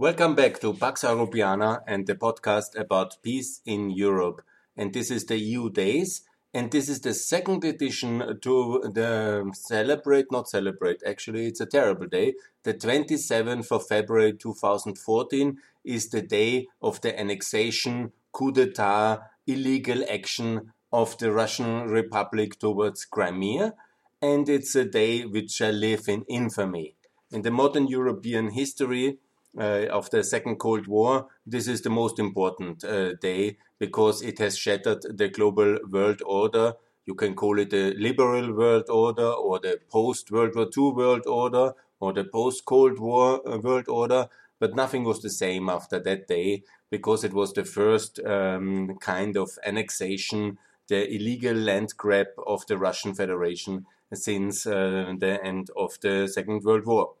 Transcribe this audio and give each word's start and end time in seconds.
Welcome 0.00 0.36
back 0.36 0.60
to 0.60 0.74
Pax 0.74 1.02
Europiana 1.02 1.80
and 1.84 2.06
the 2.06 2.14
podcast 2.14 2.78
about 2.78 3.20
peace 3.20 3.60
in 3.66 3.90
Europe. 3.90 4.42
And 4.76 4.94
this 4.94 5.10
is 5.10 5.26
the 5.26 5.36
EU 5.36 5.70
Days. 5.70 6.22
And 6.54 6.70
this 6.70 6.88
is 6.88 7.00
the 7.00 7.12
second 7.12 7.64
edition 7.64 8.38
to 8.42 8.92
the 8.94 9.50
celebrate, 9.54 10.30
not 10.30 10.48
celebrate, 10.48 11.02
actually, 11.04 11.46
it's 11.48 11.60
a 11.60 11.66
terrible 11.66 12.06
day. 12.06 12.34
The 12.62 12.74
27th 12.74 13.72
of 13.72 13.88
February 13.88 14.34
2014 14.34 15.58
is 15.82 16.10
the 16.10 16.22
day 16.22 16.68
of 16.80 17.00
the 17.00 17.18
annexation, 17.18 18.12
coup 18.30 18.52
d'etat, 18.52 19.18
illegal 19.48 20.04
action 20.08 20.74
of 20.92 21.18
the 21.18 21.32
Russian 21.32 21.88
Republic 21.88 22.60
towards 22.60 23.04
Crimea. 23.04 23.74
And 24.22 24.48
it's 24.48 24.76
a 24.76 24.84
day 24.84 25.22
which 25.22 25.50
shall 25.50 25.72
live 25.72 26.04
in 26.06 26.22
infamy. 26.28 26.94
In 27.32 27.42
the 27.42 27.50
modern 27.50 27.88
European 27.88 28.50
history, 28.50 29.18
uh, 29.56 29.86
of 29.90 30.10
the 30.10 30.22
Second 30.22 30.56
Cold 30.56 30.86
War, 30.86 31.28
this 31.46 31.68
is 31.68 31.82
the 31.82 31.90
most 31.90 32.18
important 32.18 32.84
uh, 32.84 33.14
day 33.14 33.58
because 33.78 34.22
it 34.22 34.38
has 34.38 34.58
shattered 34.58 35.02
the 35.16 35.28
global 35.28 35.78
world 35.88 36.22
order. 36.26 36.74
You 37.06 37.14
can 37.14 37.34
call 37.34 37.58
it 37.58 37.70
the 37.70 37.94
liberal 37.94 38.52
world 38.52 38.90
order 38.90 39.28
or 39.28 39.58
the 39.58 39.80
post 39.90 40.30
World 40.30 40.54
War 40.54 40.66
II 40.76 40.92
world 40.92 41.26
order 41.26 41.72
or 42.00 42.12
the 42.12 42.24
post 42.24 42.64
Cold 42.64 42.98
War 42.98 43.40
uh, 43.48 43.58
world 43.58 43.88
order. 43.88 44.28
But 44.60 44.74
nothing 44.74 45.04
was 45.04 45.22
the 45.22 45.30
same 45.30 45.68
after 45.68 46.00
that 46.00 46.26
day 46.26 46.64
because 46.90 47.22
it 47.22 47.32
was 47.32 47.52
the 47.52 47.64
first 47.64 48.18
um, 48.26 48.98
kind 49.00 49.36
of 49.36 49.50
annexation, 49.64 50.58
the 50.88 51.08
illegal 51.14 51.54
land 51.54 51.96
grab 51.96 52.26
of 52.44 52.66
the 52.66 52.76
Russian 52.76 53.14
Federation 53.14 53.86
since 54.12 54.66
uh, 54.66 55.14
the 55.18 55.38
end 55.44 55.70
of 55.76 55.98
the 56.00 56.26
Second 56.26 56.64
World 56.64 56.86
War. 56.86 57.14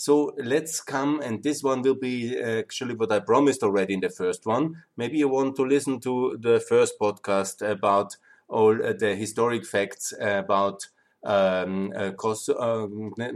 So 0.00 0.32
let's 0.38 0.80
come, 0.80 1.20
and 1.22 1.42
this 1.42 1.60
one 1.64 1.82
will 1.82 1.96
be 1.96 2.38
actually 2.38 2.94
what 2.94 3.10
I 3.10 3.18
promised 3.18 3.64
already 3.64 3.94
in 3.94 4.00
the 4.00 4.08
first 4.10 4.46
one. 4.46 4.84
Maybe 4.96 5.18
you 5.18 5.28
want 5.28 5.56
to 5.56 5.62
listen 5.62 5.98
to 6.02 6.38
the 6.40 6.60
first 6.60 7.00
podcast 7.00 7.68
about 7.68 8.16
all 8.48 8.74
uh, 8.80 8.92
the 8.92 9.16
historic 9.16 9.66
facts 9.66 10.14
about 10.20 10.86
um, 11.24 11.92
uh, 11.96 12.12
uh, 12.12 12.86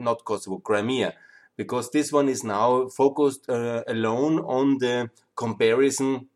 not 0.09 0.25
Kosovo, 0.25 0.59
Crimea, 0.59 1.14
because 1.56 1.91
this 1.91 2.12
one 2.12 2.28
is 2.28 2.45
now 2.45 2.87
focused 2.87 3.50
uh, 3.50 3.83
alone 3.89 4.39
on 4.39 4.78
the 4.78 5.11
comparison 5.34 6.28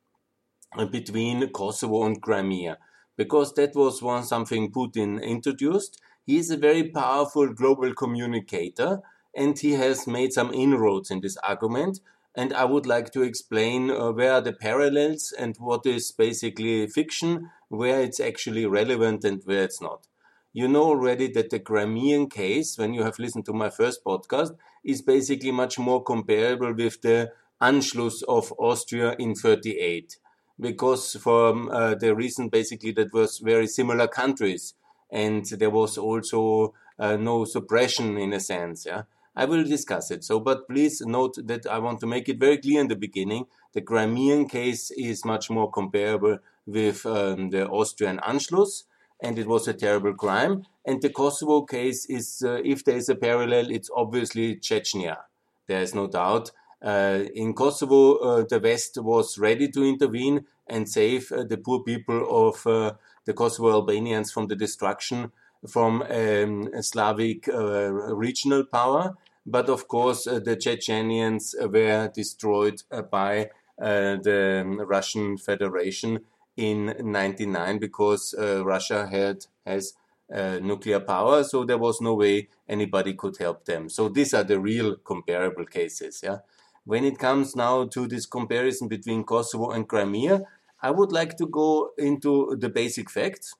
between 0.90 1.48
Kosovo 1.50 2.04
and 2.04 2.20
Crimea, 2.20 2.78
because 3.16 3.52
that 3.54 3.74
was 3.74 4.02
one 4.02 4.24
something 4.24 4.70
Putin 4.72 5.22
introduced. 5.22 6.00
He 6.24 6.38
is 6.38 6.50
a 6.50 6.56
very 6.56 6.90
powerful 6.90 7.52
global 7.52 7.94
communicator 7.94 9.00
and 9.36 9.58
he 9.58 9.72
has 9.72 10.06
made 10.06 10.32
some 10.32 10.52
inroads 10.52 11.10
in 11.10 11.20
this 11.20 11.36
argument. 11.38 12.00
And 12.34 12.52
I 12.52 12.64
would 12.64 12.86
like 12.86 13.12
to 13.12 13.22
explain 13.22 13.90
uh, 13.90 14.12
where 14.12 14.32
are 14.32 14.40
the 14.40 14.52
parallels 14.52 15.32
and 15.38 15.56
what 15.58 15.86
is 15.86 16.10
basically 16.10 16.86
fiction, 16.86 17.50
where 17.68 18.00
it's 18.00 18.20
actually 18.20 18.66
relevant 18.66 19.24
and 19.24 19.42
where 19.44 19.62
it's 19.64 19.80
not. 19.80 20.06
You 20.52 20.68
know 20.68 20.84
already 20.84 21.30
that 21.32 21.50
the 21.50 21.60
Crimean 21.60 22.30
case, 22.30 22.78
when 22.78 22.94
you 22.94 23.02
have 23.02 23.18
listened 23.18 23.44
to 23.46 23.52
my 23.52 23.68
first 23.68 24.02
podcast, 24.04 24.56
is 24.82 25.02
basically 25.02 25.50
much 25.50 25.78
more 25.78 26.02
comparable 26.02 26.72
with 26.72 27.02
the 27.02 27.32
Anschluss 27.60 28.22
of 28.22 28.52
Austria 28.58 29.16
in 29.18 29.34
38. 29.34 30.16
Because 30.58 31.14
for 31.16 31.70
uh, 31.70 31.94
the 31.94 32.14
reason 32.14 32.48
basically 32.48 32.92
that 32.92 33.12
was 33.12 33.38
very 33.38 33.66
similar 33.66 34.08
countries 34.08 34.74
and 35.10 35.44
there 35.44 35.70
was 35.70 35.98
also 35.98 36.72
uh, 36.98 37.16
no 37.16 37.44
suppression 37.44 38.16
in 38.16 38.32
a 38.32 38.40
sense. 38.40 38.86
Yeah? 38.86 39.02
I 39.36 39.44
will 39.44 39.64
discuss 39.64 40.10
it. 40.10 40.24
So, 40.24 40.40
but 40.40 40.66
please 40.66 41.02
note 41.02 41.36
that 41.46 41.66
I 41.66 41.78
want 41.78 42.00
to 42.00 42.06
make 42.06 42.28
it 42.28 42.40
very 42.40 42.56
clear 42.56 42.80
in 42.80 42.88
the 42.88 42.96
beginning. 42.96 43.46
The 43.74 43.82
Crimean 43.82 44.48
case 44.48 44.90
is 44.92 45.24
much 45.24 45.50
more 45.50 45.70
comparable 45.70 46.38
with 46.66 47.04
um, 47.04 47.50
the 47.50 47.68
Austrian 47.68 48.18
Anschluss, 48.18 48.84
and 49.22 49.38
it 49.38 49.46
was 49.46 49.68
a 49.68 49.74
terrible 49.74 50.14
crime. 50.14 50.64
And 50.86 51.02
the 51.02 51.10
Kosovo 51.10 51.62
case 51.62 52.06
is, 52.06 52.42
uh, 52.44 52.60
if 52.64 52.84
there 52.84 52.96
is 52.96 53.10
a 53.10 53.14
parallel, 53.14 53.70
it's 53.70 53.90
obviously 53.94 54.56
Chechnya. 54.56 55.18
There 55.66 55.82
is 55.82 55.94
no 55.94 56.06
doubt. 56.06 56.52
Uh, 56.82 57.24
in 57.34 57.52
Kosovo, 57.52 58.16
uh, 58.16 58.44
the 58.48 58.60
West 58.60 58.98
was 59.02 59.38
ready 59.38 59.68
to 59.68 59.84
intervene 59.84 60.46
and 60.66 60.88
save 60.88 61.30
uh, 61.32 61.44
the 61.44 61.58
poor 61.58 61.82
people 61.82 62.48
of 62.48 62.66
uh, 62.66 62.92
the 63.24 63.34
Kosovo 63.34 63.72
Albanians 63.72 64.32
from 64.32 64.46
the 64.46 64.56
destruction 64.56 65.32
from 65.68 66.02
um, 66.02 66.68
a 66.74 66.82
Slavic 66.82 67.48
uh, 67.48 67.92
regional 67.92 68.64
power. 68.64 69.16
But 69.44 69.68
of 69.68 69.86
course, 69.88 70.26
uh, 70.26 70.40
the 70.40 70.56
Chechenians 70.56 71.54
were 71.70 72.10
destroyed 72.12 72.82
uh, 72.90 73.02
by 73.02 73.50
uh, 73.80 74.16
the 74.16 74.64
Russian 74.86 75.38
Federation 75.38 76.20
in 76.56 76.94
99 76.98 77.78
because 77.78 78.34
Russia 78.38 79.06
had 79.06 79.46
has 79.66 79.94
uh, 80.32 80.58
nuclear 80.60 81.00
power, 81.00 81.44
so 81.44 81.64
there 81.64 81.78
was 81.78 82.00
no 82.00 82.14
way 82.14 82.48
anybody 82.68 83.14
could 83.14 83.36
help 83.36 83.64
them. 83.64 83.88
So 83.88 84.08
these 84.08 84.34
are 84.34 84.42
the 84.42 84.58
real 84.58 84.96
comparable 84.96 85.66
cases. 85.66 86.20
Yeah. 86.22 86.38
When 86.84 87.04
it 87.04 87.18
comes 87.18 87.54
now 87.54 87.84
to 87.86 88.08
this 88.08 88.26
comparison 88.26 88.88
between 88.88 89.24
Kosovo 89.24 89.70
and 89.70 89.88
Crimea, 89.88 90.42
I 90.82 90.90
would 90.90 91.12
like 91.12 91.36
to 91.36 91.46
go 91.46 91.90
into 91.96 92.56
the 92.58 92.68
basic 92.68 93.10
facts 93.10 93.54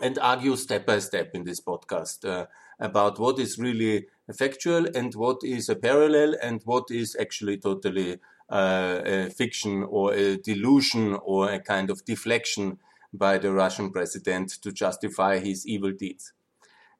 and 0.00 0.18
argue 0.18 0.56
step 0.56 0.86
by 0.86 0.98
step 0.98 1.30
in 1.34 1.44
this 1.44 1.60
podcast 1.60 2.28
uh, 2.28 2.46
about 2.78 3.18
what 3.18 3.38
is 3.38 3.58
really 3.58 4.06
factual 4.34 4.86
and 4.94 5.14
what 5.14 5.38
is 5.42 5.68
a 5.68 5.76
parallel 5.76 6.34
and 6.42 6.62
what 6.64 6.84
is 6.90 7.16
actually 7.20 7.58
totally 7.58 8.18
uh, 8.50 9.00
a 9.04 9.30
fiction 9.30 9.84
or 9.84 10.12
a 10.14 10.36
delusion 10.36 11.16
or 11.22 11.50
a 11.50 11.60
kind 11.60 11.90
of 11.90 12.04
deflection 12.04 12.78
by 13.12 13.38
the 13.38 13.52
Russian 13.52 13.90
president 13.90 14.50
to 14.62 14.72
justify 14.72 15.38
his 15.38 15.66
evil 15.66 15.92
deeds. 15.92 16.32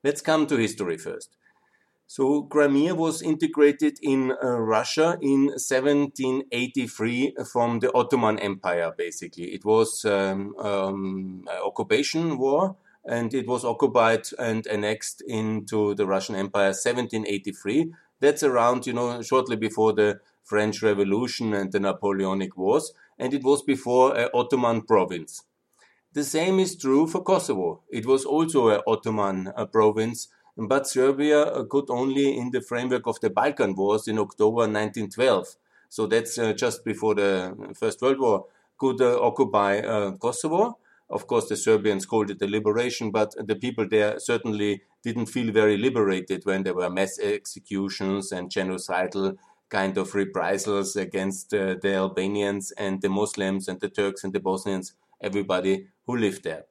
Let's 0.03 0.21
come 0.21 0.47
to 0.47 0.57
history 0.57 0.97
first. 0.97 1.37
So 2.07 2.43
Crimea 2.43 2.93
was 2.93 3.21
integrated 3.21 3.97
in 4.01 4.33
uh, 4.33 4.59
Russia 4.59 5.17
in 5.21 5.45
1783 5.45 7.35
from 7.49 7.79
the 7.79 7.89
Ottoman 7.93 8.37
Empire, 8.39 8.91
basically. 8.97 9.53
It 9.53 9.63
was 9.63 10.03
um, 10.03 10.53
um, 10.57 11.45
occupation 11.63 12.37
war 12.37 12.75
and 13.05 13.33
it 13.33 13.47
was 13.47 13.65
occupied 13.65 14.27
and 14.37 14.65
annexed 14.67 15.21
into 15.27 15.95
the 15.95 16.05
Russian 16.05 16.35
Empire 16.35 16.73
1783. 16.73 17.93
That's 18.19 18.43
around, 18.43 18.85
you 18.85 18.93
know, 18.93 19.21
shortly 19.21 19.55
before 19.55 19.93
the 19.93 20.19
French 20.43 20.81
Revolution 20.83 21.53
and 21.53 21.71
the 21.71 21.79
Napoleonic 21.79 22.57
Wars, 22.57 22.93
and 23.17 23.33
it 23.33 23.43
was 23.43 23.61
before 23.63 24.15
an 24.15 24.29
Ottoman 24.33 24.81
province. 24.81 25.43
The 26.13 26.23
same 26.23 26.59
is 26.59 26.75
true 26.75 27.07
for 27.07 27.23
Kosovo. 27.23 27.83
It 27.89 28.05
was 28.05 28.25
also 28.25 28.69
an 28.69 28.81
Ottoman 28.85 29.51
uh, 29.55 29.65
province, 29.65 30.27
but 30.57 30.87
Serbia 30.87 31.43
uh, 31.43 31.63
could 31.63 31.89
only, 31.89 32.37
in 32.37 32.51
the 32.51 32.61
framework 32.61 33.07
of 33.07 33.19
the 33.21 33.29
Balkan 33.29 33.75
Wars 33.75 34.07
in 34.07 34.19
October 34.19 34.67
1912, 34.67 35.55
so 35.87 36.05
that's 36.05 36.37
uh, 36.37 36.53
just 36.53 36.83
before 36.83 37.15
the 37.15 37.73
First 37.77 38.01
World 38.01 38.19
War, 38.19 38.45
could 38.77 39.01
uh, 39.01 39.19
occupy 39.21 39.79
uh, 39.79 40.11
Kosovo 40.11 40.77
of 41.11 41.27
course, 41.27 41.47
the 41.49 41.57
Serbians 41.57 42.05
called 42.05 42.31
it 42.31 42.41
a 42.41 42.47
liberation, 42.47 43.11
but 43.11 43.33
the 43.37 43.55
people 43.55 43.87
there 43.87 44.19
certainly 44.19 44.81
didn't 45.03 45.25
feel 45.25 45.51
very 45.51 45.77
liberated 45.77 46.45
when 46.45 46.63
there 46.63 46.73
were 46.73 46.89
mass 46.89 47.19
executions 47.19 48.31
and 48.31 48.49
genocidal 48.49 49.35
kind 49.69 49.97
of 49.97 50.15
reprisals 50.15 50.95
against 50.95 51.53
uh, 51.53 51.75
the 51.81 51.95
Albanians 51.95 52.71
and 52.77 53.01
the 53.01 53.09
Muslims 53.09 53.67
and 53.67 53.79
the 53.79 53.89
Turks 53.89 54.23
and 54.23 54.33
the 54.33 54.39
Bosnians, 54.39 54.93
everybody 55.21 55.87
who 56.05 56.17
lived 56.17 56.43
there. 56.43 56.65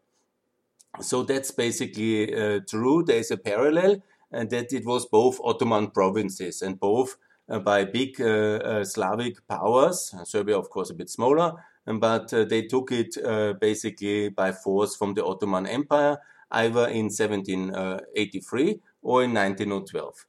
So 1.01 1.23
that's 1.23 1.51
basically 1.51 2.35
uh, 2.35 2.61
true. 2.69 3.05
There 3.05 3.19
is 3.19 3.31
a 3.31 3.37
parallel, 3.37 4.03
and 4.33 4.51
that 4.51 4.73
it 4.73 4.85
was 4.85 5.07
both 5.07 5.41
Ottoman 5.43 5.91
provinces 5.91 6.63
and 6.63 6.79
both 6.79 7.17
uh, 7.49 7.59
by 7.59 7.85
big 7.85 8.21
uh, 8.21 8.25
uh, 8.25 8.85
Slavic 8.85 9.47
powers. 9.49 10.15
Serbia, 10.25 10.59
of 10.59 10.71
course, 10.71 10.91
a 10.91 10.95
bit 10.95 11.11
smaller, 11.11 11.53
but 11.87 12.33
uh, 12.33 12.45
they 12.45 12.63
took 12.63 12.93
it 12.93 13.17
uh, 13.25 13.55
basically 13.55 14.29
by 14.29 14.53
force 14.53 14.97
from 14.97 15.15
the 15.15 15.25
Ottoman 15.25 15.67
Empire, 15.67 16.19
either 16.51 16.89
in 16.89 17.07
1783 17.07 18.81
or 19.03 19.25
in 19.25 19.35
1912. 19.35 20.27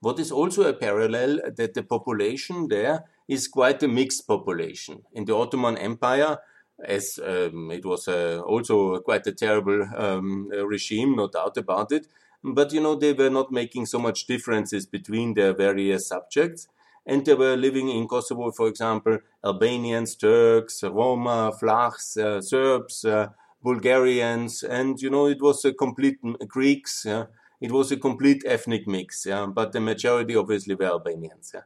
What 0.00 0.18
is 0.18 0.30
also 0.30 0.64
a 0.64 0.74
parallel 0.74 1.40
that 1.56 1.74
the 1.74 1.82
population 1.82 2.68
there 2.68 3.04
is 3.26 3.48
quite 3.48 3.82
a 3.82 3.88
mixed 3.88 4.26
population. 4.26 5.02
In 5.12 5.24
the 5.24 5.34
Ottoman 5.34 5.78
Empire, 5.78 6.38
as 6.84 7.18
um, 7.24 7.70
it 7.70 7.84
was 7.84 8.08
uh, 8.08 8.40
also 8.44 8.98
quite 8.98 9.26
a 9.26 9.32
terrible 9.32 9.88
um, 9.96 10.48
regime, 10.50 11.16
no 11.16 11.28
doubt 11.28 11.56
about 11.56 11.92
it, 11.92 12.06
but 12.42 12.72
you 12.72 12.80
know 12.80 12.94
they 12.94 13.14
were 13.14 13.30
not 13.30 13.50
making 13.50 13.86
so 13.86 13.98
much 13.98 14.26
differences 14.26 14.84
between 14.84 15.34
their 15.34 15.54
various 15.54 16.08
subjects 16.08 16.68
and 17.06 17.24
they 17.24 17.34
were 17.34 17.56
living 17.56 17.88
in 17.88 18.08
Kosovo, 18.08 18.50
for 18.50 18.68
example, 18.68 19.18
Albanians, 19.44 20.16
Turks, 20.16 20.82
Roma, 20.82 21.52
Vlachs, 21.60 22.16
uh, 22.16 22.40
Serbs, 22.40 23.04
uh, 23.04 23.28
Bulgarians, 23.62 24.62
and 24.62 25.00
you 25.00 25.10
know 25.10 25.26
it 25.26 25.40
was 25.40 25.64
a 25.64 25.72
complete 25.72 26.18
Greeks. 26.48 27.04
Yeah? 27.06 27.26
It 27.60 27.72
was 27.72 27.90
a 27.92 27.96
complete 27.96 28.42
ethnic 28.46 28.86
mix, 28.86 29.26
yeah? 29.26 29.46
but 29.46 29.72
the 29.72 29.80
majority 29.80 30.36
obviously 30.36 30.74
were 30.74 30.86
Albanians. 30.86 31.52
Yeah? 31.54 31.62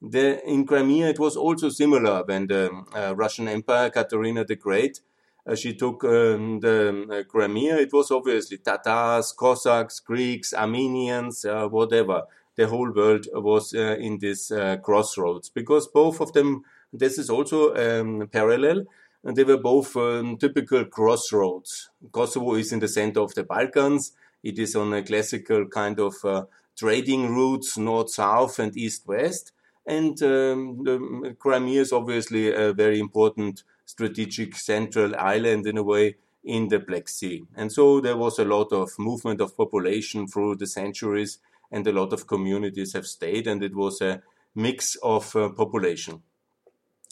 The, 0.00 0.44
in 0.48 0.66
Crimea, 0.66 1.08
it 1.08 1.18
was 1.18 1.36
also 1.36 1.68
similar 1.68 2.24
when 2.24 2.48
the 2.48 2.70
uh, 2.94 3.14
Russian 3.14 3.48
Empire, 3.48 3.90
Katerina 3.90 4.44
the 4.44 4.56
Great, 4.56 5.00
uh, 5.46 5.56
she 5.56 5.74
took 5.74 6.04
um, 6.04 6.60
the 6.60 7.06
uh, 7.10 7.22
Crimea. 7.30 7.76
It 7.78 7.92
was 7.92 8.10
obviously 8.10 8.58
Tatars, 8.58 9.32
Cossacks, 9.32 10.00
Greeks, 10.00 10.54
Armenians, 10.54 11.44
uh, 11.44 11.66
whatever. 11.66 12.22
The 12.56 12.68
whole 12.68 12.92
world 12.92 13.26
was 13.32 13.74
uh, 13.74 13.96
in 13.98 14.18
this 14.18 14.50
uh, 14.50 14.76
crossroads 14.76 15.48
because 15.48 15.86
both 15.88 16.20
of 16.20 16.32
them, 16.32 16.64
this 16.92 17.18
is 17.18 17.30
also 17.30 17.74
um, 17.74 18.28
parallel, 18.30 18.84
and 19.24 19.36
they 19.36 19.44
were 19.44 19.58
both 19.58 19.96
um, 19.96 20.36
typical 20.36 20.84
crossroads. 20.84 21.90
Kosovo 22.10 22.54
is 22.54 22.72
in 22.72 22.80
the 22.80 22.88
center 22.88 23.20
of 23.20 23.34
the 23.34 23.44
Balkans. 23.44 24.12
It 24.42 24.58
is 24.58 24.76
on 24.76 24.92
a 24.92 25.02
classical 25.02 25.66
kind 25.66 25.98
of 26.00 26.14
trading 26.76 27.34
routes, 27.34 27.78
north-south 27.78 28.58
and 28.58 28.76
east-west 28.76 29.52
and 29.86 30.22
um, 30.22 30.84
the 30.84 31.36
Crimea 31.38 31.80
is 31.80 31.92
obviously 31.92 32.52
a 32.52 32.72
very 32.72 33.00
important 33.00 33.64
strategic 33.84 34.54
central 34.56 35.14
island 35.16 35.66
in 35.66 35.76
a 35.76 35.82
way 35.82 36.16
in 36.44 36.68
the 36.68 36.78
Black 36.78 37.08
Sea. 37.08 37.44
And 37.56 37.70
so 37.70 38.00
there 38.00 38.16
was 38.16 38.38
a 38.38 38.44
lot 38.44 38.72
of 38.72 38.90
movement 38.98 39.40
of 39.40 39.56
population 39.56 40.26
through 40.26 40.56
the 40.56 40.66
centuries, 40.66 41.38
and 41.72 41.86
a 41.86 41.92
lot 41.92 42.12
of 42.12 42.26
communities 42.26 42.92
have 42.92 43.06
stayed, 43.06 43.46
and 43.46 43.62
it 43.62 43.74
was 43.74 44.00
a 44.00 44.22
mix 44.54 44.96
of 45.02 45.34
uh, 45.34 45.48
population. 45.48 46.22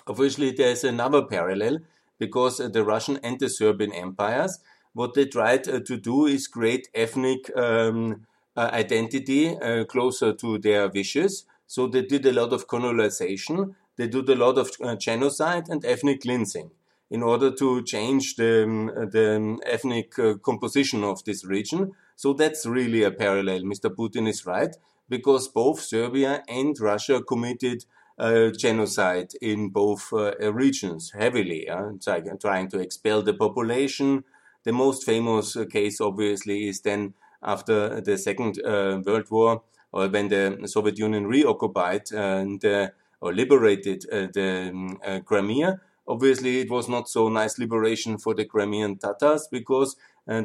Obviously, 0.06 0.52
there's 0.52 0.84
another 0.84 1.22
parallel 1.22 1.78
because 2.18 2.58
the 2.58 2.84
Russian 2.84 3.18
and 3.22 3.40
the 3.40 3.48
Serbian 3.48 3.92
empires, 3.92 4.60
what 4.92 5.14
they 5.14 5.24
tried 5.24 5.68
uh, 5.68 5.80
to 5.80 5.96
do 5.96 6.26
is 6.26 6.46
create 6.46 6.88
ethnic 6.94 7.50
um, 7.56 8.26
uh, 8.56 8.70
identity 8.72 9.56
uh, 9.56 9.84
closer 9.84 10.32
to 10.34 10.58
their 10.58 10.88
wishes 10.88 11.46
so 11.70 11.86
they 11.86 12.02
did 12.02 12.26
a 12.26 12.32
lot 12.32 12.52
of 12.52 12.66
colonization, 12.66 13.76
they 13.94 14.08
did 14.08 14.28
a 14.28 14.34
lot 14.34 14.58
of 14.58 14.72
uh, 14.82 14.96
genocide 14.96 15.68
and 15.68 15.84
ethnic 15.84 16.22
cleansing 16.22 16.72
in 17.12 17.22
order 17.22 17.52
to 17.52 17.84
change 17.84 18.34
the, 18.34 18.64
um, 18.64 18.86
the 18.86 19.56
ethnic 19.64 20.18
uh, 20.18 20.34
composition 20.42 21.04
of 21.04 21.22
this 21.22 21.44
region. 21.44 21.92
So 22.20 22.34
that's 22.34 22.67
really 22.67 23.02
a 23.02 23.11
parallel. 23.11 23.62
Mr. 23.62 23.88
Putin 23.88 24.28
is 24.28 24.44
right 24.44 24.76
because 25.08 25.49
both 25.49 25.81
Serbia 25.81 26.43
and 26.49 26.78
Russia 26.78 27.22
committed 27.22 27.87
uh, 28.19 28.50
genocide 28.50 29.31
in 29.40 29.70
both 29.70 30.12
uh, 30.12 30.52
regions 30.52 31.12
heavily, 31.19 31.67
uh, 31.67 31.93
trying 32.38 32.69
to 32.69 32.78
expel 32.78 33.22
the 33.22 33.32
population. 33.32 34.25
The 34.64 34.72
most 34.72 35.05
famous 35.05 35.56
uh, 35.56 35.64
case, 35.64 35.99
obviously, 35.99 36.69
is 36.69 36.82
then 36.82 37.14
after 37.43 38.02
the 38.02 38.19
Second 38.19 38.61
uh, 38.66 39.00
World 39.02 39.31
War 39.31 39.62
or 39.90 40.08
when 40.08 40.28
the 40.28 40.58
Soviet 40.66 40.99
Union 40.99 41.26
reoccupied 41.26 42.12
and 42.12 42.62
uh, 42.62 42.88
or 43.23 43.32
liberated 43.32 44.02
the 44.11 44.69
um, 44.75 45.23
Crimea, 45.25 45.81
obviously 46.06 46.61
it 46.61 46.70
was 46.70 46.88
not 46.88 47.08
so 47.08 47.28
nice 47.28 47.58
liberation 47.58 48.19
for 48.19 48.34
the 48.34 48.44
Crimean 48.44 48.99
Tatars 48.99 49.49
because 49.50 49.96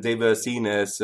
they 0.02 0.16
were 0.16 0.36
seen 0.36 0.66
as 0.66 1.02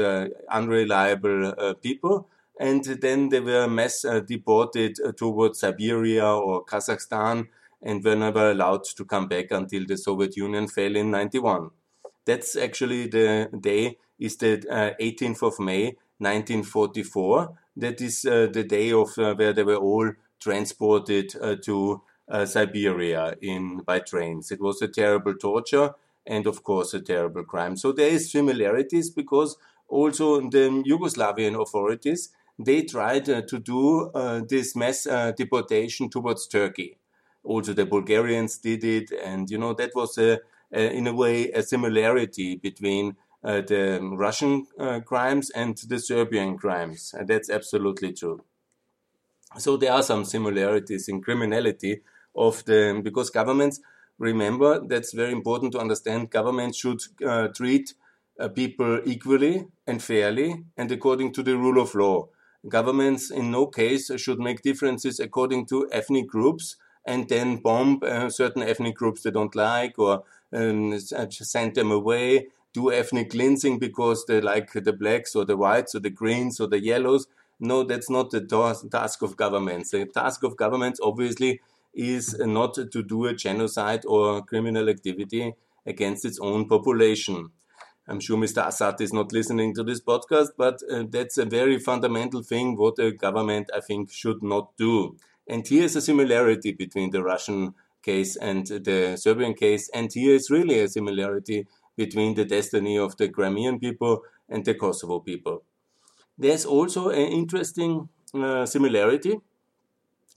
unreliable 0.50 1.76
people 1.82 2.28
and 2.62 2.84
then 3.02 3.30
they 3.30 3.40
were 3.40 3.68
mass 3.68 4.06
uh, 4.06 4.20
deported 4.20 4.96
uh, 5.04 5.12
towards 5.12 5.60
Siberia 5.60 6.28
or 6.28 6.64
Kazakhstan 6.64 7.48
and 7.82 8.04
were 8.04 8.16
never 8.16 8.52
allowed 8.52 8.84
to 8.84 9.04
come 9.04 9.28
back 9.28 9.50
until 9.50 9.84
the 9.88 9.98
Soviet 9.98 10.38
Union 10.38 10.68
fell 10.68 10.96
in 10.96 11.10
91. 11.10 11.72
That's 12.26 12.56
actually 12.56 13.08
the 13.08 13.50
day 13.60 13.98
is 14.20 14.38
the 14.38 14.64
uh, 14.70 14.92
18th 15.02 15.42
of 15.42 15.60
May 15.60 15.96
1944 16.20 17.58
that 17.78 18.00
is 18.00 18.26
uh, 18.26 18.48
the 18.54 18.64
day 18.64 18.92
of 18.92 19.18
uh, 19.18 19.34
where 19.34 19.54
they 19.54 19.64
were 19.64 19.78
all 19.78 20.12
transported 20.40 21.34
uh, 21.42 21.56
to 21.64 22.02
Siberia 22.46 23.36
in 23.42 23.80
by 23.80 24.00
trains. 24.00 24.52
It 24.52 24.62
was 24.62 24.82
a 24.82 24.88
terrible 24.88 25.34
torture 25.34 25.96
and 26.26 26.48
of 26.48 26.64
course 26.64 26.94
a 26.94 27.02
terrible 27.02 27.44
crime. 27.44 27.76
So 27.76 27.92
there 27.92 28.10
is 28.10 28.32
similarities 28.32 29.10
because 29.10 29.58
also 29.88 30.40
the 30.42 30.70
Yugoslavian 30.88 31.60
authorities 31.62 32.30
they 32.60 32.84
tried 32.84 33.28
uh, 33.30 33.42
to 33.44 33.60
do 33.60 34.12
uh, 34.14 34.42
this 34.48 34.76
mass 34.76 35.08
uh, 35.08 35.32
deportation 35.32 36.10
towards 36.10 36.48
Turkey. 36.48 36.98
Also, 37.44 37.74
the 37.74 37.86
Bulgarians 37.88 38.60
did 38.60 38.84
it, 38.84 39.12
and 39.12 39.50
you 39.50 39.58
know 39.58 39.74
that 39.74 39.92
was 39.96 40.18
a, 40.20 40.40
a 40.72 40.92
in 40.96 41.08
a 41.08 41.14
way 41.14 41.50
a 41.52 41.64
similarity 41.64 42.56
between 42.56 43.18
uh, 43.44 43.62
the 43.62 44.00
Russian 44.16 44.68
uh, 44.78 45.00
crimes 45.00 45.50
and 45.52 45.76
the 45.78 46.00
Serbian 46.00 46.58
crimes. 46.58 47.14
And 47.18 47.28
that's 47.28 47.50
absolutely 47.50 48.14
true. 48.14 48.44
So 49.58 49.78
there 49.78 49.92
are 49.94 50.04
some 50.04 50.26
similarities 50.26 51.08
in 51.10 51.22
criminality 51.22 52.02
of 52.36 52.64
the 52.66 53.00
because 53.04 53.30
governments 53.30 53.80
remember 54.22 54.80
that's 54.88 55.14
very 55.14 55.32
important 55.32 55.74
to 55.74 55.80
understand. 55.80 56.30
Governments 56.30 56.78
should 56.78 57.02
uh, 57.26 57.48
treat 57.50 57.94
uh, 58.40 58.48
people 58.50 59.02
equally 59.06 59.66
and 59.88 60.02
fairly 60.02 60.64
and 60.78 60.92
according 60.92 61.34
to 61.34 61.44
the 61.44 61.58
rule 61.58 61.82
of 61.82 61.96
law. 61.96 62.30
Governments 62.68 63.32
in 63.32 63.52
no 63.52 63.66
case 63.66 64.12
should 64.18 64.40
make 64.40 64.62
differences 64.62 65.20
according 65.20 65.66
to 65.68 65.90
ethnic 65.92 66.28
groups 66.28 66.78
and 67.06 67.28
then 67.28 67.58
bomb 67.58 68.00
uh, 68.04 68.30
certain 68.30 68.62
ethnic 68.62 68.96
groups 68.96 69.24
they 69.24 69.32
don't 69.32 69.56
like 69.56 69.98
or 69.98 70.24
um, 70.54 71.00
send 71.00 71.74
them 71.76 71.92
away 71.92 72.48
do 72.74 72.92
ethnic 72.92 73.32
cleansing 73.32 73.80
because 73.80 74.26
they 74.26 74.40
like 74.40 74.72
the 74.74 74.94
blacks 74.94 75.36
or 75.36 75.46
the 75.46 75.58
whites 75.58 75.96
or 75.96 76.00
the 76.00 76.10
greens 76.10 76.60
or 76.60 76.68
the 76.68 76.82
yellows. 76.82 77.28
No, 77.60 77.84
that's 77.84 78.10
not 78.10 78.32
the 78.32 78.42
task 78.92 79.22
of 79.22 79.38
governments. 79.38 79.92
The 79.92 80.06
task 80.06 80.44
of 80.44 80.58
governments 80.58 81.00
obviously 81.04 81.62
is 81.94 82.38
not 82.40 82.74
to 82.76 83.04
do 83.04 83.26
a 83.26 83.34
genocide 83.34 84.06
or 84.06 84.42
criminal 84.44 84.90
activity 84.90 85.54
against 85.86 86.26
its 86.26 86.40
own 86.40 86.68
population. 86.68 87.50
I'm 88.08 88.20
sure 88.20 88.38
Mr. 88.38 88.66
Assad 88.68 89.00
is 89.00 89.14
not 89.14 89.32
listening 89.32 89.74
to 89.76 89.84
this 89.84 90.02
podcast, 90.02 90.50
but 90.58 90.82
uh, 90.92 91.04
that's 91.10 91.38
a 91.38 91.46
very 91.46 91.80
fundamental 91.80 92.44
thing 92.44 92.76
what 92.76 93.00
a 93.00 93.12
government, 93.12 93.70
I 93.74 93.80
think, 93.80 94.12
should 94.12 94.42
not 94.42 94.76
do. 94.78 95.18
And 95.48 95.68
here 95.68 95.84
is 95.84 95.96
a 95.96 96.02
similarity 96.02 96.72
between 96.72 97.12
the 97.12 97.24
Russian 97.24 97.74
case 98.02 98.36
and 98.36 98.66
the 98.68 99.16
Serbian 99.18 99.54
case, 99.54 99.90
and 99.94 100.12
here 100.12 100.36
is 100.36 100.50
really 100.50 100.80
a 100.80 100.88
similarity 100.88 101.68
between 101.96 102.36
the 102.36 102.46
destiny 102.46 102.98
of 102.98 103.18
the 103.18 103.30
Crimean 103.30 103.80
people 103.80 104.24
and 104.50 104.66
the 104.66 104.74
Kosovo 104.74 105.20
people. 105.20 105.64
There's 106.38 106.66
also 106.66 107.10
an 107.10 107.28
interesting 107.28 108.10
uh, 108.34 108.66
similarity, 108.66 109.40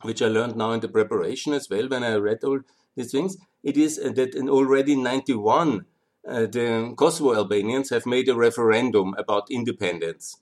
which 0.03 0.23
I 0.23 0.29
learned 0.29 0.57
now 0.57 0.73
in 0.73 0.81
the 0.81 0.89
preparation 0.89 1.53
as 1.53 1.69
well 1.71 1.89
when 1.89 2.05
I 2.05 2.15
read 2.17 2.45
all 2.45 2.61
these 2.97 3.13
things. 3.13 3.37
It 3.63 3.77
is 3.77 3.99
uh, 3.99 4.13
that 4.13 4.35
in 4.35 4.49
already 4.49 4.97
91, 4.97 5.87
uh, 6.27 6.41
the 6.47 6.95
Kosovo 6.97 7.35
Albanians 7.35 7.91
have 7.91 8.07
made 8.07 8.29
a 8.29 8.35
referendum 8.35 9.15
about 9.19 9.51
independence. 9.51 10.37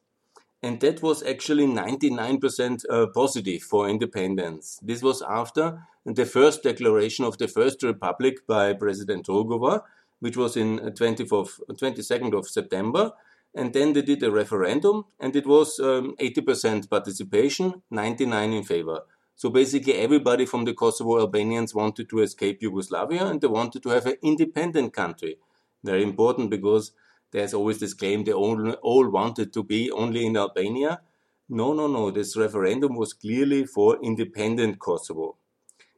And 0.62 0.80
that 0.80 1.02
was 1.02 1.24
actually 1.24 1.66
99% 1.66 2.84
uh, 2.88 3.06
positive 3.12 3.62
for 3.62 3.88
independence. 3.88 4.78
This 4.80 5.02
was 5.02 5.20
after 5.22 5.82
the 6.04 6.24
first 6.24 6.62
declaration 6.62 7.24
of 7.24 7.38
the 7.38 7.48
First 7.48 7.82
Republic 7.82 8.46
by 8.46 8.72
President 8.72 9.26
Rugova, 9.26 9.82
which 10.20 10.36
was 10.36 10.56
in 10.56 10.78
24th, 10.78 11.60
uh, 11.68 11.74
22nd 11.74 12.32
of 12.38 12.46
September. 12.46 13.10
And 13.54 13.72
then 13.72 13.92
they 13.92 14.02
did 14.02 14.22
a 14.22 14.30
referendum, 14.30 15.04
and 15.20 15.36
it 15.36 15.46
was 15.46 15.78
um, 15.78 16.14
80% 16.18 16.88
participation, 16.88 17.82
99 17.90 18.52
in 18.52 18.62
favor. 18.62 19.00
So 19.34 19.50
basically, 19.50 19.94
everybody 19.94 20.46
from 20.46 20.64
the 20.64 20.74
Kosovo 20.74 21.18
Albanians 21.18 21.74
wanted 21.74 22.08
to 22.10 22.20
escape 22.20 22.62
Yugoslavia, 22.62 23.26
and 23.26 23.40
they 23.40 23.48
wanted 23.48 23.82
to 23.82 23.88
have 23.90 24.06
an 24.06 24.16
independent 24.22 24.92
country. 24.92 25.38
Very 25.82 26.02
important 26.02 26.50
because 26.50 26.92
there's 27.32 27.54
always 27.54 27.80
this 27.80 27.94
claim 27.94 28.24
they 28.24 28.32
all, 28.32 28.72
all 28.82 29.08
wanted 29.08 29.52
to 29.54 29.64
be 29.64 29.90
only 29.90 30.26
in 30.26 30.36
Albania. 30.36 31.00
No, 31.48 31.72
no, 31.72 31.86
no. 31.86 32.10
This 32.10 32.36
referendum 32.36 32.94
was 32.94 33.14
clearly 33.14 33.64
for 33.64 33.98
independent 34.02 34.78
Kosovo. 34.78 35.36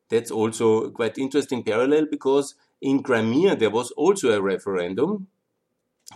That's 0.09 0.31
also 0.31 0.91
quite 0.91 1.19
interesting 1.19 1.63
parallel 1.63 2.07
because 2.11 2.55
in 2.81 3.03
Crimea, 3.03 3.57
there 3.57 3.71
was 3.71 3.91
also 3.93 4.31
a 4.31 4.41
referendum. 4.41 5.27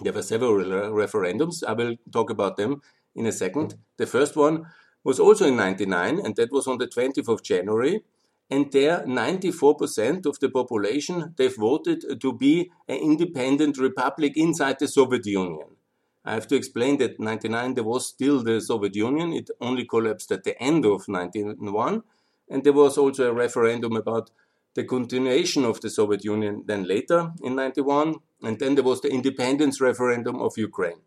There 0.02 0.12
were 0.12 0.22
several 0.22 0.54
referendums. 0.92 1.64
I 1.66 1.72
will 1.72 1.96
talk 2.12 2.30
about 2.30 2.56
them 2.56 2.82
in 3.14 3.26
a 3.26 3.32
second. 3.32 3.74
The 3.96 4.06
first 4.06 4.36
one 4.36 4.66
was 5.04 5.20
also 5.20 5.46
in 5.46 5.56
99, 5.56 6.20
and 6.24 6.36
that 6.36 6.52
was 6.52 6.66
on 6.66 6.78
the 6.78 6.86
20th 6.86 7.28
of 7.28 7.42
January. 7.42 8.02
And 8.50 8.72
there, 8.72 9.04
94% 9.06 10.26
of 10.26 10.38
the 10.40 10.48
population, 10.48 11.34
they 11.36 11.48
voted 11.48 12.20
to 12.20 12.32
be 12.32 12.70
an 12.88 12.96
independent 12.96 13.78
republic 13.78 14.32
inside 14.36 14.78
the 14.78 14.88
Soviet 14.88 15.26
Union. 15.26 15.76
I 16.24 16.34
have 16.34 16.46
to 16.48 16.56
explain 16.56 16.98
that 16.98 17.20
99 17.20 17.74
there 17.74 17.84
was 17.84 18.06
still 18.06 18.42
the 18.42 18.60
Soviet 18.60 18.94
Union. 18.94 19.32
It 19.32 19.50
only 19.60 19.84
collapsed 19.84 20.32
at 20.32 20.44
the 20.44 20.60
end 20.62 20.84
of 20.84 21.06
1991. 21.06 22.02
And 22.50 22.64
there 22.64 22.72
was 22.72 22.96
also 22.96 23.28
a 23.28 23.32
referendum 23.32 23.96
about 23.96 24.30
the 24.74 24.84
continuation 24.84 25.64
of 25.64 25.80
the 25.80 25.90
Soviet 25.90 26.24
Union 26.24 26.64
then 26.66 26.84
later 26.84 27.32
in 27.42 27.56
91, 27.56 28.14
and 28.42 28.58
then 28.58 28.74
there 28.76 28.84
was 28.84 29.00
the 29.00 29.08
independence 29.08 29.80
referendum 29.80 30.36
of 30.40 30.56
Ukraine. 30.56 31.00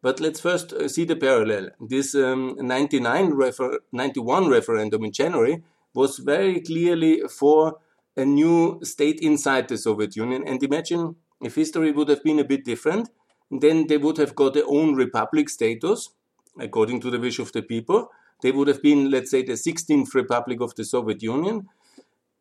But 0.00 0.20
let's 0.20 0.40
first 0.40 0.72
uh, 0.72 0.88
see 0.88 1.04
the 1.04 1.16
parallel. 1.16 1.70
This 1.80 2.14
um, 2.14 2.56
99 2.58 3.30
refer 3.30 3.80
91 3.92 4.48
referendum 4.48 5.04
in 5.04 5.12
January 5.12 5.62
was 5.94 6.18
very 6.18 6.60
clearly 6.60 7.22
for 7.28 7.78
a 8.16 8.24
new 8.24 8.80
state 8.82 9.20
inside 9.20 9.68
the 9.68 9.78
Soviet 9.78 10.16
Union. 10.16 10.44
And 10.46 10.62
imagine 10.62 11.16
if 11.40 11.54
history 11.54 11.92
would 11.92 12.08
have 12.08 12.22
been 12.22 12.38
a 12.38 12.44
bit 12.44 12.64
different, 12.64 13.10
then 13.50 13.86
they 13.86 13.96
would 13.96 14.18
have 14.18 14.34
got 14.34 14.54
their 14.54 14.66
own 14.66 14.94
republic 14.94 15.48
status, 15.48 16.10
according 16.58 17.00
to 17.00 17.10
the 17.10 17.18
wish 17.18 17.38
of 17.38 17.52
the 17.52 17.62
people. 17.62 18.10
They 18.42 18.52
would 18.52 18.68
have 18.68 18.82
been, 18.82 19.10
let's 19.10 19.30
say, 19.30 19.42
the 19.42 19.52
16th 19.54 20.14
republic 20.14 20.60
of 20.60 20.74
the 20.74 20.84
Soviet 20.84 21.22
Union. 21.22 21.68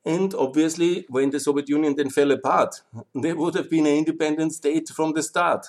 And 0.06 0.34
obviously, 0.36 1.06
when 1.10 1.32
the 1.32 1.40
Soviet 1.40 1.70
Union 1.70 1.96
then 1.96 2.10
fell 2.10 2.32
apart, 2.32 2.82
they 3.16 3.34
would 3.34 3.56
have 3.56 3.70
been 3.70 3.88
an 3.88 3.96
independent 3.96 4.54
state 4.54 4.90
from 4.90 5.14
the 5.14 5.24
start, 5.24 5.66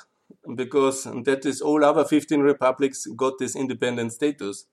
because 0.54 1.04
that 1.04 1.44
is 1.44 1.60
all 1.60 1.84
other 1.84 2.04
15 2.04 2.40
republics 2.40 3.06
got 3.16 3.38
this 3.38 3.56
independent 3.56 4.12
status. 4.12 4.66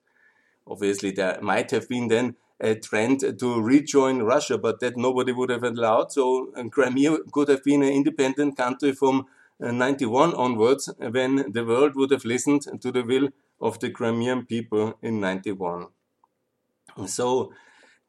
Obviously, 0.66 1.10
there 1.10 1.38
might 1.40 1.70
have 1.70 1.88
been 1.88 2.08
then 2.08 2.36
a 2.60 2.74
trend 2.74 3.20
to 3.20 3.60
rejoin 3.60 4.22
Russia, 4.22 4.58
but 4.58 4.80
that 4.80 4.96
nobody 4.96 5.32
would 5.32 5.50
have 5.50 5.62
allowed. 5.62 6.12
So 6.12 6.52
Crimea 6.70 7.18
could 7.32 7.48
have 7.48 7.62
been 7.62 7.82
an 7.82 7.90
independent 7.92 8.56
country 8.56 8.92
from 8.92 9.26
uh, 9.62 9.70
91 9.70 10.34
onwards, 10.34 10.90
when 10.98 11.52
the 11.52 11.64
world 11.64 11.96
would 11.96 12.10
have 12.10 12.24
listened 12.24 12.62
to 12.80 12.92
the 12.92 13.02
will 13.02 13.28
of 13.60 13.78
the 13.80 13.90
Crimean 13.90 14.44
people 14.44 14.98
in 15.02 15.20
91. 15.20 15.86
So 17.06 17.52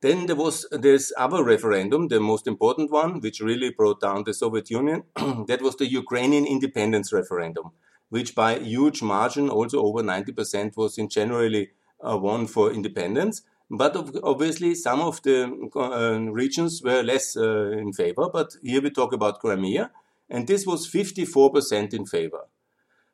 then 0.01 0.27
there 0.27 0.35
was 0.35 0.67
this 0.71 1.11
other 1.17 1.43
referendum, 1.43 2.07
the 2.07 2.19
most 2.19 2.45
important 2.45 2.91
one, 2.91 3.19
which 3.19 3.39
really 3.39 3.71
brought 3.71 3.99
down 3.99 4.23
the 4.23 4.33
Soviet 4.33 4.69
Union. 4.69 5.03
that 5.47 5.61
was 5.61 5.75
the 5.75 5.87
Ukrainian 5.87 6.45
independence 6.45 7.11
referendum, 7.11 7.71
which 8.09 8.35
by 8.35 8.59
huge 8.59 9.01
margin, 9.01 9.49
also 9.49 9.81
over 9.83 10.03
90%, 10.03 10.77
was 10.77 10.97
in 10.97 11.09
generally 11.09 11.71
uh, 12.07 12.17
won 12.17 12.45
for 12.45 12.71
independence. 12.71 13.41
But 13.69 13.95
obviously, 14.23 14.75
some 14.75 15.01
of 15.01 15.21
the 15.23 15.69
uh, 15.75 16.31
regions 16.31 16.81
were 16.83 17.01
less 17.03 17.35
uh, 17.35 17.71
in 17.71 17.91
favor. 17.91 18.29
But 18.31 18.55
here 18.61 18.81
we 18.81 18.91
talk 18.91 19.13
about 19.13 19.39
Crimea, 19.39 19.91
and 20.29 20.47
this 20.47 20.65
was 20.65 20.89
54% 20.89 21.93
in 21.93 22.05
favor, 22.05 22.45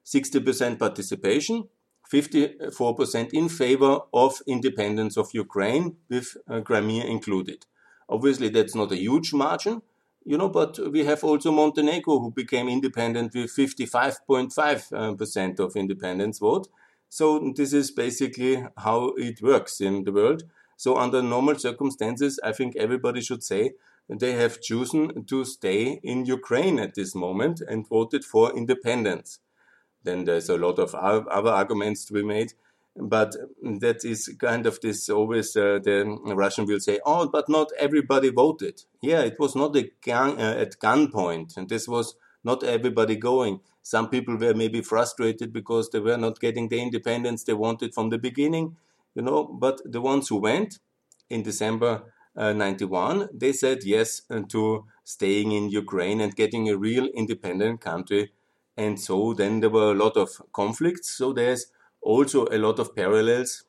60% 0.05 0.77
participation, 0.77 1.69
54% 2.13 3.33
in 3.33 3.49
favor 3.49 3.99
of 4.13 4.39
independence 4.45 5.17
of 5.17 5.33
Ukraine, 5.33 5.97
with 6.09 6.37
uh, 6.47 6.61
Crimea 6.61 7.05
included. 7.05 7.65
Obviously, 8.07 8.49
that's 8.49 8.75
not 8.75 8.91
a 8.91 8.97
huge 8.97 9.33
margin, 9.33 9.81
you 10.23 10.37
know, 10.37 10.49
but 10.49 10.77
we 10.91 11.05
have 11.05 11.23
also 11.23 11.51
Montenegro 11.51 12.19
who 12.19 12.29
became 12.31 12.69
independent 12.69 13.33
with 13.33 13.55
55.5% 13.55 15.59
of 15.59 15.75
independence 15.75 16.37
vote. 16.39 16.67
So 17.09 17.51
this 17.55 17.73
is 17.73 17.89
basically 17.91 18.63
how 18.77 19.13
it 19.17 19.41
works 19.41 19.81
in 19.81 20.03
the 20.03 20.11
world. 20.11 20.43
So 20.77 20.97
under 20.97 21.21
normal 21.21 21.59
circumstances, 21.59 22.39
I 22.43 22.53
think 22.53 22.75
everybody 22.75 23.21
should 23.21 23.43
say 23.43 23.73
they 24.09 24.33
have 24.33 24.61
chosen 24.61 25.25
to 25.25 25.45
stay 25.45 25.99
in 26.03 26.25
Ukraine 26.25 26.79
at 26.79 26.95
this 26.95 27.15
moment 27.15 27.61
and 27.61 27.87
voted 27.87 28.25
for 28.25 28.51
independence. 28.55 29.39
Then 30.03 30.25
there's 30.25 30.49
a 30.49 30.57
lot 30.57 30.79
of 30.79 30.93
other 30.95 31.49
arguments 31.49 32.05
to 32.05 32.13
be 32.13 32.23
made, 32.23 32.53
but 32.95 33.35
that 33.61 34.03
is 34.03 34.35
kind 34.39 34.65
of 34.65 34.79
this 34.81 35.09
always 35.09 35.55
uh, 35.55 35.79
the 35.83 36.05
Russian 36.25 36.65
will 36.65 36.79
say, 36.79 36.99
oh, 37.05 37.27
but 37.27 37.49
not 37.49 37.69
everybody 37.79 38.29
voted. 38.29 38.83
Yeah, 39.01 39.21
it 39.21 39.39
was 39.39 39.55
not 39.55 39.75
gun, 40.05 40.39
uh, 40.39 40.55
at 40.59 40.79
gunpoint, 40.79 41.57
and 41.57 41.69
this 41.69 41.87
was 41.87 42.15
not 42.43 42.63
everybody 42.63 43.15
going. 43.15 43.61
Some 43.81 44.09
people 44.09 44.37
were 44.37 44.53
maybe 44.53 44.81
frustrated 44.81 45.51
because 45.51 45.89
they 45.89 45.99
were 45.99 46.17
not 46.17 46.39
getting 46.39 46.69
the 46.69 46.81
independence 46.81 47.43
they 47.43 47.53
wanted 47.53 47.93
from 47.93 48.09
the 48.09 48.17
beginning, 48.17 48.77
you 49.15 49.21
know. 49.21 49.45
But 49.45 49.81
the 49.85 50.01
ones 50.01 50.27
who 50.27 50.37
went 50.37 50.79
in 51.29 51.43
December 51.43 52.03
uh, 52.35 52.53
91, 52.53 53.29
they 53.33 53.53
said 53.53 53.83
yes 53.83 54.21
uh, 54.29 54.41
to 54.49 54.85
staying 55.03 55.51
in 55.51 55.69
Ukraine 55.69 56.21
and 56.21 56.35
getting 56.35 56.69
a 56.69 56.77
real 56.77 57.07
independent 57.07 57.81
country. 57.81 58.31
And 58.77 58.99
so 58.99 59.33
then 59.33 59.59
there 59.59 59.69
were 59.69 59.91
a 59.91 59.95
lot 59.95 60.17
of 60.17 60.29
conflicts. 60.51 61.09
So 61.09 61.33
there's 61.33 61.67
also 62.01 62.47
a 62.47 62.57
lot 62.57 62.79
of 62.79 62.95
parallels 62.95 63.63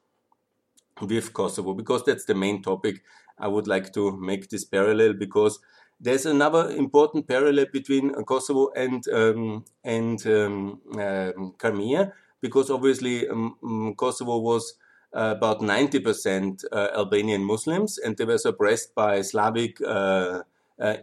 with 1.01 1.33
Kosovo 1.33 1.75
because 1.75 2.05
that's 2.05 2.25
the 2.25 2.35
main 2.35 2.63
topic. 2.63 3.03
I 3.39 3.49
would 3.49 3.67
like 3.67 3.93
to 3.95 4.17
make 4.17 4.49
this 4.49 4.65
parallel 4.65 5.15
because 5.15 5.59
there's 6.01 6.27
another 6.27 6.71
important 6.71 7.27
parallel 7.27 7.67
between 7.73 8.13
Kosovo 8.25 8.71
and 8.77 9.07
um, 9.09 9.65
and 9.83 10.25
um, 10.27 10.81
um, 10.99 11.55
Crimea 11.59 12.13
because 12.41 12.71
obviously 12.71 13.29
um, 13.29 13.57
mm, 13.63 13.97
Kosovo 13.97 14.39
was 14.39 14.75
uh, 15.15 15.35
about 15.37 15.61
90% 15.61 16.65
uh, 16.73 16.89
Albanian 16.95 17.45
Muslims 17.45 17.99
and 17.99 18.17
they 18.17 18.25
were 18.25 18.39
suppressed 18.39 18.95
by 18.95 19.23
Slavic 19.23 19.81
uh, 19.81 20.43
uh 20.81 20.97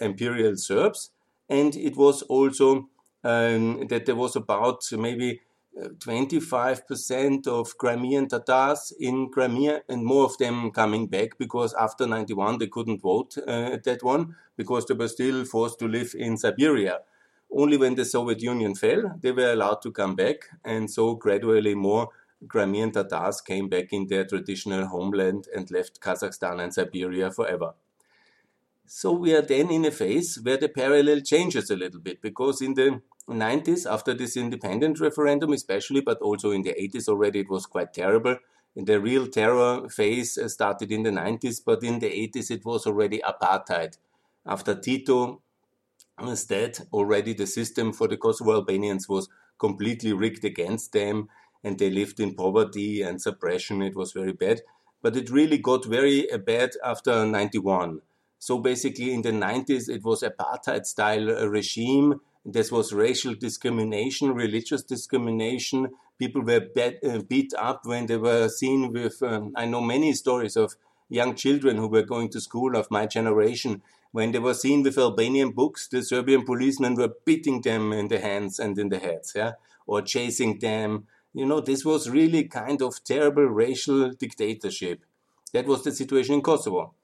imperial 0.00 0.56
Serbs. 0.56 1.10
And 1.50 1.76
it 1.76 1.96
was 1.96 2.22
also 2.22 2.88
um, 3.24 3.86
that 3.88 4.06
there 4.06 4.16
was 4.16 4.36
about 4.36 4.82
maybe 4.92 5.40
25% 5.78 7.46
of 7.46 7.78
Crimean 7.78 8.28
Tatars 8.28 8.92
in 8.98 9.28
Crimea, 9.30 9.82
and 9.88 10.04
more 10.04 10.24
of 10.24 10.36
them 10.38 10.70
coming 10.70 11.06
back 11.06 11.38
because 11.38 11.74
after 11.74 12.06
91 12.06 12.58
they 12.58 12.66
couldn't 12.66 13.00
vote 13.00 13.36
uh, 13.46 13.70
at 13.72 13.84
that 13.84 14.02
one 14.02 14.34
because 14.56 14.86
they 14.86 14.94
were 14.94 15.08
still 15.08 15.44
forced 15.44 15.78
to 15.78 15.88
live 15.88 16.14
in 16.16 16.36
Siberia. 16.36 17.00
Only 17.50 17.76
when 17.76 17.94
the 17.94 18.04
Soviet 18.04 18.42
Union 18.42 18.74
fell, 18.74 19.14
they 19.20 19.32
were 19.32 19.52
allowed 19.52 19.80
to 19.82 19.92
come 19.92 20.14
back, 20.14 20.48
and 20.64 20.90
so 20.90 21.14
gradually 21.14 21.74
more 21.74 22.08
Crimean 22.46 22.92
Tatars 22.92 23.40
came 23.40 23.68
back 23.68 23.92
in 23.92 24.06
their 24.06 24.24
traditional 24.24 24.86
homeland 24.86 25.48
and 25.54 25.70
left 25.70 26.00
Kazakhstan 26.00 26.62
and 26.62 26.74
Siberia 26.74 27.30
forever. 27.30 27.74
So 28.90 29.12
we 29.12 29.34
are 29.34 29.42
then 29.42 29.70
in 29.70 29.84
a 29.84 29.90
phase 29.90 30.36
where 30.42 30.56
the 30.56 30.68
parallel 30.70 31.20
changes 31.20 31.70
a 31.70 31.76
little 31.76 32.00
bit 32.00 32.22
because 32.22 32.62
in 32.62 32.72
the 32.72 33.02
90s, 33.28 33.84
after 33.84 34.14
this 34.14 34.34
independent 34.34 34.98
referendum, 34.98 35.52
especially, 35.52 36.00
but 36.00 36.18
also 36.22 36.52
in 36.52 36.62
the 36.62 36.72
80s 36.72 37.06
already, 37.06 37.40
it 37.40 37.50
was 37.50 37.66
quite 37.66 37.92
terrible. 37.92 38.36
The 38.74 38.98
real 38.98 39.26
terror 39.26 39.90
phase 39.90 40.38
uh, 40.38 40.48
started 40.48 40.90
in 40.90 41.02
the 41.02 41.10
90s, 41.10 41.60
but 41.62 41.82
in 41.84 41.98
the 41.98 42.08
80s, 42.08 42.50
it 42.50 42.64
was 42.64 42.86
already 42.86 43.20
apartheid. 43.20 43.98
After 44.46 44.74
Tito 44.74 45.42
was 46.18 46.46
dead, 46.46 46.78
already 46.90 47.34
the 47.34 47.46
system 47.46 47.92
for 47.92 48.08
the 48.08 48.16
Kosovo 48.16 48.54
Albanians 48.54 49.06
was 49.06 49.28
completely 49.58 50.14
rigged 50.14 50.46
against 50.46 50.92
them, 50.92 51.28
and 51.62 51.78
they 51.78 51.90
lived 51.90 52.20
in 52.20 52.34
poverty 52.34 53.02
and 53.02 53.20
suppression. 53.20 53.82
It 53.82 53.96
was 53.96 54.12
very 54.12 54.32
bad. 54.32 54.62
But 55.02 55.14
it 55.14 55.28
really 55.28 55.58
got 55.58 55.84
very 55.84 56.30
uh, 56.30 56.38
bad 56.38 56.70
after 56.82 57.26
91. 57.26 58.00
So 58.38 58.58
basically, 58.58 59.12
in 59.12 59.22
the 59.22 59.32
90s, 59.32 59.88
it 59.88 60.04
was 60.04 60.22
apartheid 60.22 60.86
style 60.86 61.30
uh, 61.30 61.46
regime 61.46 62.20
this 62.50 62.72
was 62.72 62.94
racial 62.94 63.34
discrimination, 63.34 64.32
religious 64.32 64.82
discrimination. 64.82 65.88
People 66.18 66.42
were 66.42 66.66
uh, 66.76 67.18
beat 67.28 67.52
up 67.58 67.84
when 67.84 68.06
they 68.06 68.16
were 68.16 68.48
seen 68.48 68.90
with. 68.90 69.22
Um, 69.22 69.52
I 69.54 69.66
know 69.66 69.82
many 69.82 70.14
stories 70.14 70.56
of 70.56 70.74
young 71.10 71.34
children 71.34 71.76
who 71.76 71.88
were 71.88 72.04
going 72.04 72.30
to 72.30 72.40
school 72.40 72.74
of 72.74 72.90
my 72.90 73.04
generation. 73.04 73.82
When 74.12 74.32
they 74.32 74.38
were 74.38 74.54
seen 74.54 74.82
with 74.82 74.96
Albanian 74.96 75.50
books, 75.50 75.88
the 75.88 76.02
Serbian 76.02 76.46
policemen 76.46 76.94
were 76.94 77.12
beating 77.26 77.60
them 77.60 77.92
in 77.92 78.08
the 78.08 78.18
hands 78.18 78.58
and 78.58 78.78
in 78.78 78.88
the 78.88 78.98
heads, 78.98 79.34
yeah, 79.36 79.52
or 79.86 80.00
chasing 80.00 80.58
them. 80.58 81.06
You 81.34 81.44
know, 81.44 81.60
this 81.60 81.84
was 81.84 82.08
really 82.08 82.44
kind 82.44 82.80
of 82.80 83.04
terrible 83.04 83.44
racial 83.44 84.10
dictatorship. 84.12 85.04
That 85.52 85.66
was 85.66 85.84
the 85.84 85.92
situation 85.92 86.36
in 86.36 86.42
Kosovo. 86.42 86.94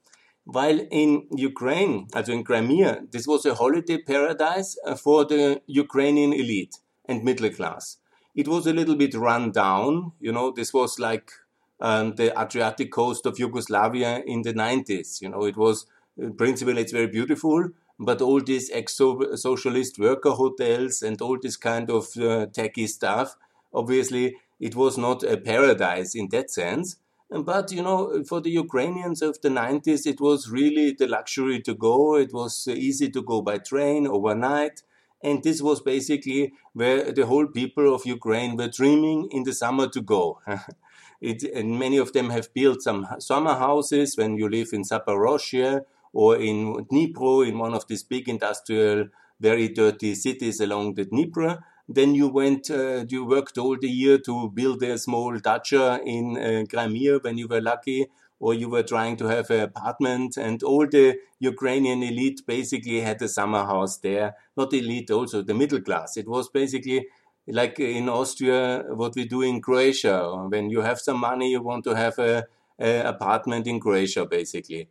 While 0.45 0.79
in 0.91 1.27
Ukraine, 1.31 2.07
also 2.15 2.31
in 2.31 2.43
Crimea, 2.43 3.05
this 3.11 3.25
was 3.25 3.45
a 3.45 3.55
holiday 3.55 3.97
paradise 3.97 4.77
uh, 4.85 4.95
for 4.95 5.25
the 5.25 5.61
Ukrainian 5.65 6.33
elite 6.33 6.77
and 7.05 7.23
middle 7.23 7.49
class. 7.49 7.97
It 8.35 8.47
was 8.47 8.67
a 8.67 8.73
little 8.73 8.95
bit 8.95 9.15
run 9.15 9.51
down, 9.51 10.11
you 10.19 10.31
know, 10.31 10.51
this 10.51 10.71
was 10.71 10.99
like 10.99 11.31
um, 11.79 12.15
the 12.15 12.39
Adriatic 12.39 12.91
coast 12.91 13.25
of 13.25 13.39
Yugoslavia 13.39 14.21
in 14.25 14.43
the 14.43 14.53
90s. 14.53 15.19
You 15.19 15.29
know, 15.29 15.45
it 15.45 15.57
was, 15.57 15.87
in 16.17 16.35
principle, 16.35 16.77
it's 16.77 16.91
very 16.91 17.07
beautiful, 17.07 17.69
but 17.99 18.21
all 18.21 18.41
these 18.41 18.69
ex-socialist 18.71 19.97
worker 19.97 20.31
hotels 20.31 21.01
and 21.01 21.19
all 21.21 21.39
this 21.41 21.57
kind 21.57 21.89
of 21.89 22.03
uh, 22.17 22.45
techie 22.47 22.87
stuff, 22.87 23.35
obviously, 23.73 24.35
it 24.59 24.75
was 24.75 24.97
not 24.97 25.23
a 25.23 25.37
paradise 25.37 26.13
in 26.13 26.29
that 26.29 26.51
sense. 26.51 26.97
But 27.29 27.71
you 27.71 27.81
know, 27.81 28.23
for 28.23 28.39
the 28.39 28.51
Ukrainians 28.51 29.21
of 29.21 29.41
the 29.41 29.49
90s, 29.49 30.05
it 30.05 30.21
was 30.21 30.49
really 30.49 30.91
the 30.91 31.07
luxury 31.07 31.59
to 31.61 31.73
go. 31.73 32.15
It 32.15 32.33
was 32.33 32.67
easy 32.67 33.09
to 33.09 33.21
go 33.21 33.41
by 33.41 33.57
train 33.57 34.07
overnight. 34.07 34.83
And 35.23 35.43
this 35.43 35.61
was 35.61 35.81
basically 35.81 36.53
where 36.73 37.11
the 37.11 37.25
whole 37.25 37.47
people 37.47 37.93
of 37.95 38.05
Ukraine 38.05 38.55
were 38.57 38.67
dreaming 38.67 39.27
in 39.31 39.43
the 39.43 39.53
summer 39.53 39.87
to 39.89 40.01
go. 40.01 40.39
it, 41.21 41.41
and 41.43 41.79
many 41.79 41.97
of 41.97 42.13
them 42.13 42.29
have 42.29 42.53
built 42.53 42.83
some 42.83 43.07
summer 43.19 43.55
houses 43.55 44.15
when 44.17 44.37
you 44.37 44.47
live 44.47 44.69
in 44.71 44.83
Zaporozhye 44.83 45.83
or 46.13 46.37
in 46.37 46.85
Dnipro, 46.91 47.47
in 47.47 47.57
one 47.57 47.73
of 47.73 47.87
these 47.87 48.03
big 48.03 48.29
industrial, 48.29 49.07
very 49.39 49.67
dirty 49.69 50.13
cities 50.13 50.59
along 50.59 50.93
the 50.93 51.05
Dnieper. 51.05 51.63
Then 51.87 52.15
you 52.15 52.27
went, 52.27 52.71
uh, 52.71 53.05
you 53.07 53.25
worked 53.25 53.57
all 53.57 53.77
the 53.79 53.89
year 53.89 54.17
to 54.19 54.49
build 54.49 54.81
a 54.83 54.97
small 54.97 55.37
dacha 55.37 56.01
in 56.03 56.37
uh, 56.37 56.63
Crimea 56.69 57.19
when 57.19 57.37
you 57.37 57.47
were 57.47 57.61
lucky, 57.61 58.07
or 58.39 58.53
you 58.53 58.69
were 58.69 58.83
trying 58.83 59.17
to 59.17 59.25
have 59.25 59.49
an 59.49 59.61
apartment 59.61 60.37
and 60.37 60.61
all 60.63 60.85
the 60.87 61.17
Ukrainian 61.39 62.03
elite 62.03 62.41
basically 62.45 63.01
had 63.01 63.21
a 63.21 63.27
summer 63.27 63.63
house 63.63 63.97
there. 63.97 64.35
Not 64.57 64.73
elite, 64.73 65.11
also 65.11 65.41
the 65.41 65.53
middle 65.53 65.81
class. 65.81 66.17
It 66.17 66.27
was 66.27 66.49
basically 66.49 67.07
like 67.47 67.79
in 67.79 68.09
Austria, 68.09 68.83
what 68.89 69.15
we 69.15 69.25
do 69.25 69.41
in 69.41 69.61
Croatia. 69.61 70.47
When 70.49 70.69
you 70.69 70.81
have 70.81 70.99
some 70.99 71.19
money, 71.19 71.51
you 71.51 71.61
want 71.61 71.83
to 71.85 71.95
have 71.95 72.17
a, 72.19 72.45
a 72.79 73.03
apartment 73.03 73.67
in 73.67 73.79
Croatia, 73.79 74.25
basically. 74.25 74.89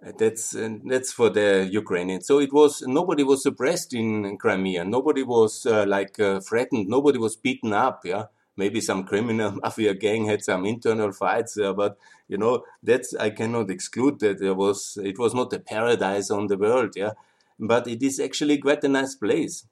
That's 0.00 0.54
that's 0.84 1.12
for 1.12 1.28
the 1.28 1.68
Ukrainians. 1.70 2.26
So 2.26 2.38
it 2.38 2.52
was 2.52 2.82
nobody 2.82 3.24
was 3.24 3.42
suppressed 3.42 3.92
in 3.94 4.38
Crimea. 4.38 4.84
Nobody 4.84 5.24
was 5.24 5.66
uh, 5.66 5.84
like 5.88 6.20
uh, 6.20 6.40
threatened. 6.40 6.88
Nobody 6.88 7.18
was 7.18 7.34
beaten 7.34 7.72
up. 7.72 8.02
Yeah, 8.04 8.26
maybe 8.56 8.80
some 8.80 9.04
criminal 9.04 9.52
mafia 9.62 9.94
gang 9.94 10.26
had 10.26 10.44
some 10.44 10.64
internal 10.66 11.10
fights, 11.12 11.58
uh, 11.58 11.72
but 11.72 11.98
you 12.28 12.38
know 12.38 12.62
that's 12.82 13.12
I 13.14 13.30
cannot 13.30 13.70
exclude 13.70 14.20
that 14.20 14.38
there 14.38 14.54
was 14.54 14.98
it 15.02 15.18
was 15.18 15.34
not 15.34 15.52
a 15.52 15.58
paradise 15.58 16.30
on 16.30 16.46
the 16.46 16.56
world. 16.56 16.92
Yeah, 16.94 17.12
but 17.58 17.88
it 17.88 18.00
is 18.02 18.20
actually 18.20 18.58
quite 18.58 18.84
a 18.84 18.88
nice 18.88 19.16
place, 19.16 19.66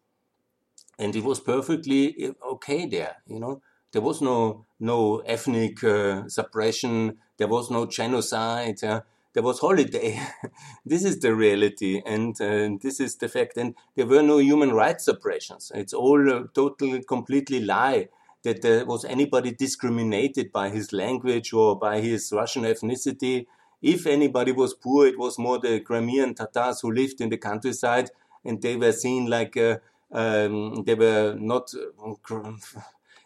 and 0.98 1.14
it 1.14 1.22
was 1.22 1.38
perfectly 1.38 2.26
uh, 2.26 2.52
okay 2.54 2.86
there. 2.86 3.16
You 3.28 3.38
know, 3.38 3.62
there 3.92 4.02
was 4.02 4.20
no 4.20 4.66
no 4.80 5.18
ethnic 5.20 5.84
uh, 5.84 6.28
suppression. 6.28 7.18
There 7.36 7.48
was 7.48 7.70
no 7.70 7.86
genocide. 7.86 8.78
Yeah 8.82 9.00
there 9.36 9.42
was 9.42 9.58
holiday. 9.58 10.18
this 10.86 11.04
is 11.04 11.20
the 11.20 11.34
reality, 11.34 12.02
and 12.06 12.40
uh, 12.40 12.70
this 12.80 13.00
is 13.00 13.16
the 13.16 13.28
fact. 13.28 13.58
And 13.58 13.74
there 13.94 14.06
were 14.06 14.22
no 14.22 14.38
human 14.38 14.72
rights 14.72 15.04
suppressions. 15.04 15.70
It's 15.74 15.92
all 15.92 16.26
a 16.32 16.48
total, 16.54 17.02
completely 17.02 17.60
lie 17.60 18.08
that 18.44 18.62
there 18.62 18.86
was 18.86 19.04
anybody 19.04 19.50
discriminated 19.52 20.52
by 20.52 20.70
his 20.70 20.90
language 20.90 21.52
or 21.52 21.78
by 21.78 22.00
his 22.00 22.32
Russian 22.32 22.62
ethnicity. 22.62 23.44
If 23.82 24.06
anybody 24.06 24.52
was 24.52 24.72
poor, 24.72 25.06
it 25.06 25.18
was 25.18 25.38
more 25.38 25.58
the 25.58 25.80
Crimean 25.80 26.34
Tatars 26.34 26.80
who 26.80 26.90
lived 26.90 27.20
in 27.20 27.28
the 27.28 27.36
countryside, 27.36 28.08
and 28.42 28.62
they 28.62 28.76
were 28.76 28.92
seen 28.92 29.26
like 29.26 29.54
uh, 29.58 29.76
um, 30.12 30.82
they 30.84 30.94
were 30.94 31.36
not. 31.38 31.74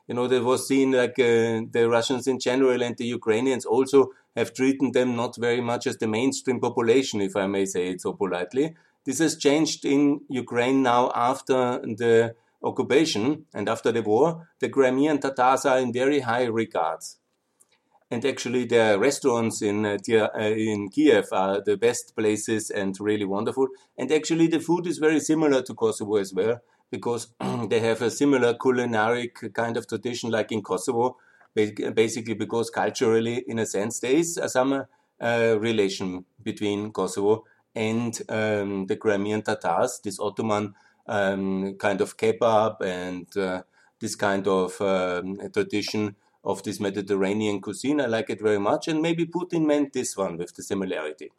You 0.09 0.17
know, 0.17 0.27
they 0.27 0.41
was 0.41 0.67
seen 0.67 0.91
like 0.91 1.21
uh, 1.21 1.63
the 1.71 1.87
Russians 1.89 2.27
in 2.27 2.41
general 2.41 2.83
and 2.83 2.97
the 2.97 3.05
Ukrainians 3.05 3.65
also 3.65 4.11
have 4.37 4.55
treated 4.55 4.93
them 4.93 5.17
not 5.17 5.37
very 5.37 5.61
much 5.61 5.87
as 5.87 5.99
the 5.99 6.07
mainstream 6.07 6.61
population, 6.61 7.21
if 7.21 7.37
I 7.37 7.47
may 7.47 7.65
say 7.65 7.89
it 7.89 8.01
so 8.01 8.13
politely. 8.13 8.75
This 9.05 9.19
has 9.19 9.37
changed 9.37 9.85
in 9.85 10.21
Ukraine 10.29 10.83
now 10.83 11.11
after 11.15 11.81
the 11.81 12.35
occupation 12.63 13.47
and 13.55 13.69
after 13.69 13.91
the 13.93 14.03
war. 14.03 14.49
The 14.61 14.69
Crimean 14.69 15.21
Tatars 15.21 15.65
are 15.65 15.79
in 15.79 15.93
very 15.93 16.21
high 16.21 16.45
regards. 16.45 17.19
And 18.11 18.25
actually, 18.25 18.67
the 18.67 18.99
restaurants 18.99 19.63
in 19.63 19.87
uh, 19.87 19.97
uh, 20.11 20.39
in 20.39 20.89
Kiev 20.89 21.27
are 21.33 21.61
the 21.61 21.77
best 21.77 22.17
places 22.17 22.69
and 22.69 22.99
really 22.99 23.25
wonderful. 23.25 23.69
And 23.97 24.11
actually, 24.11 24.49
the 24.49 24.59
food 24.59 24.89
is 24.89 24.99
very 24.99 25.21
similar 25.21 25.63
to 25.63 25.75
Kosovo 25.75 26.17
as 26.17 26.35
well, 26.35 26.61
because 26.91 27.29
they 27.69 27.79
have 27.79 28.03
a 28.03 28.11
similar 28.11 28.55
culinary 28.55 29.29
kind 29.55 29.77
of 29.77 29.87
tradition 29.87 30.31
like 30.31 30.51
in 30.51 30.61
Kosovo 30.61 31.19
basically 31.55 32.35
because 32.35 32.71
culturally, 32.71 33.45
in 33.47 33.59
a 33.59 33.67
sense, 33.67 34.01
there 34.01 34.13
is 34.13 34.41
some 34.47 34.85
uh, 35.21 35.57
relation 35.59 36.25
between 36.43 36.93
Kosovo 36.93 37.45
and 37.75 38.21
um, 38.29 38.87
the 38.87 38.97
Crimean 38.97 39.43
Tatars, 39.43 40.01
this 40.03 40.19
Ottoman 40.19 40.75
um, 41.07 41.77
kind 41.79 42.01
of 42.01 42.17
kebab 42.17 42.81
and 42.81 43.37
uh, 43.37 43.63
this 44.01 44.15
kind 44.15 44.47
of 44.49 44.81
um, 44.81 45.39
tradition 45.53 46.17
of 46.43 46.63
this 46.63 46.81
Mediterranean 46.81 47.61
cuisine. 47.61 48.01
I 48.01 48.07
like 48.07 48.31
it 48.31 48.41
very 48.41 48.59
much, 48.59 48.89
and 48.89 49.03
maybe 49.03 49.27
Putin 49.27 49.67
meant 49.67 49.93
this 49.93 50.17
one 50.17 50.39
with 50.39 50.55
the 50.55 50.63
similarity. 50.63 51.31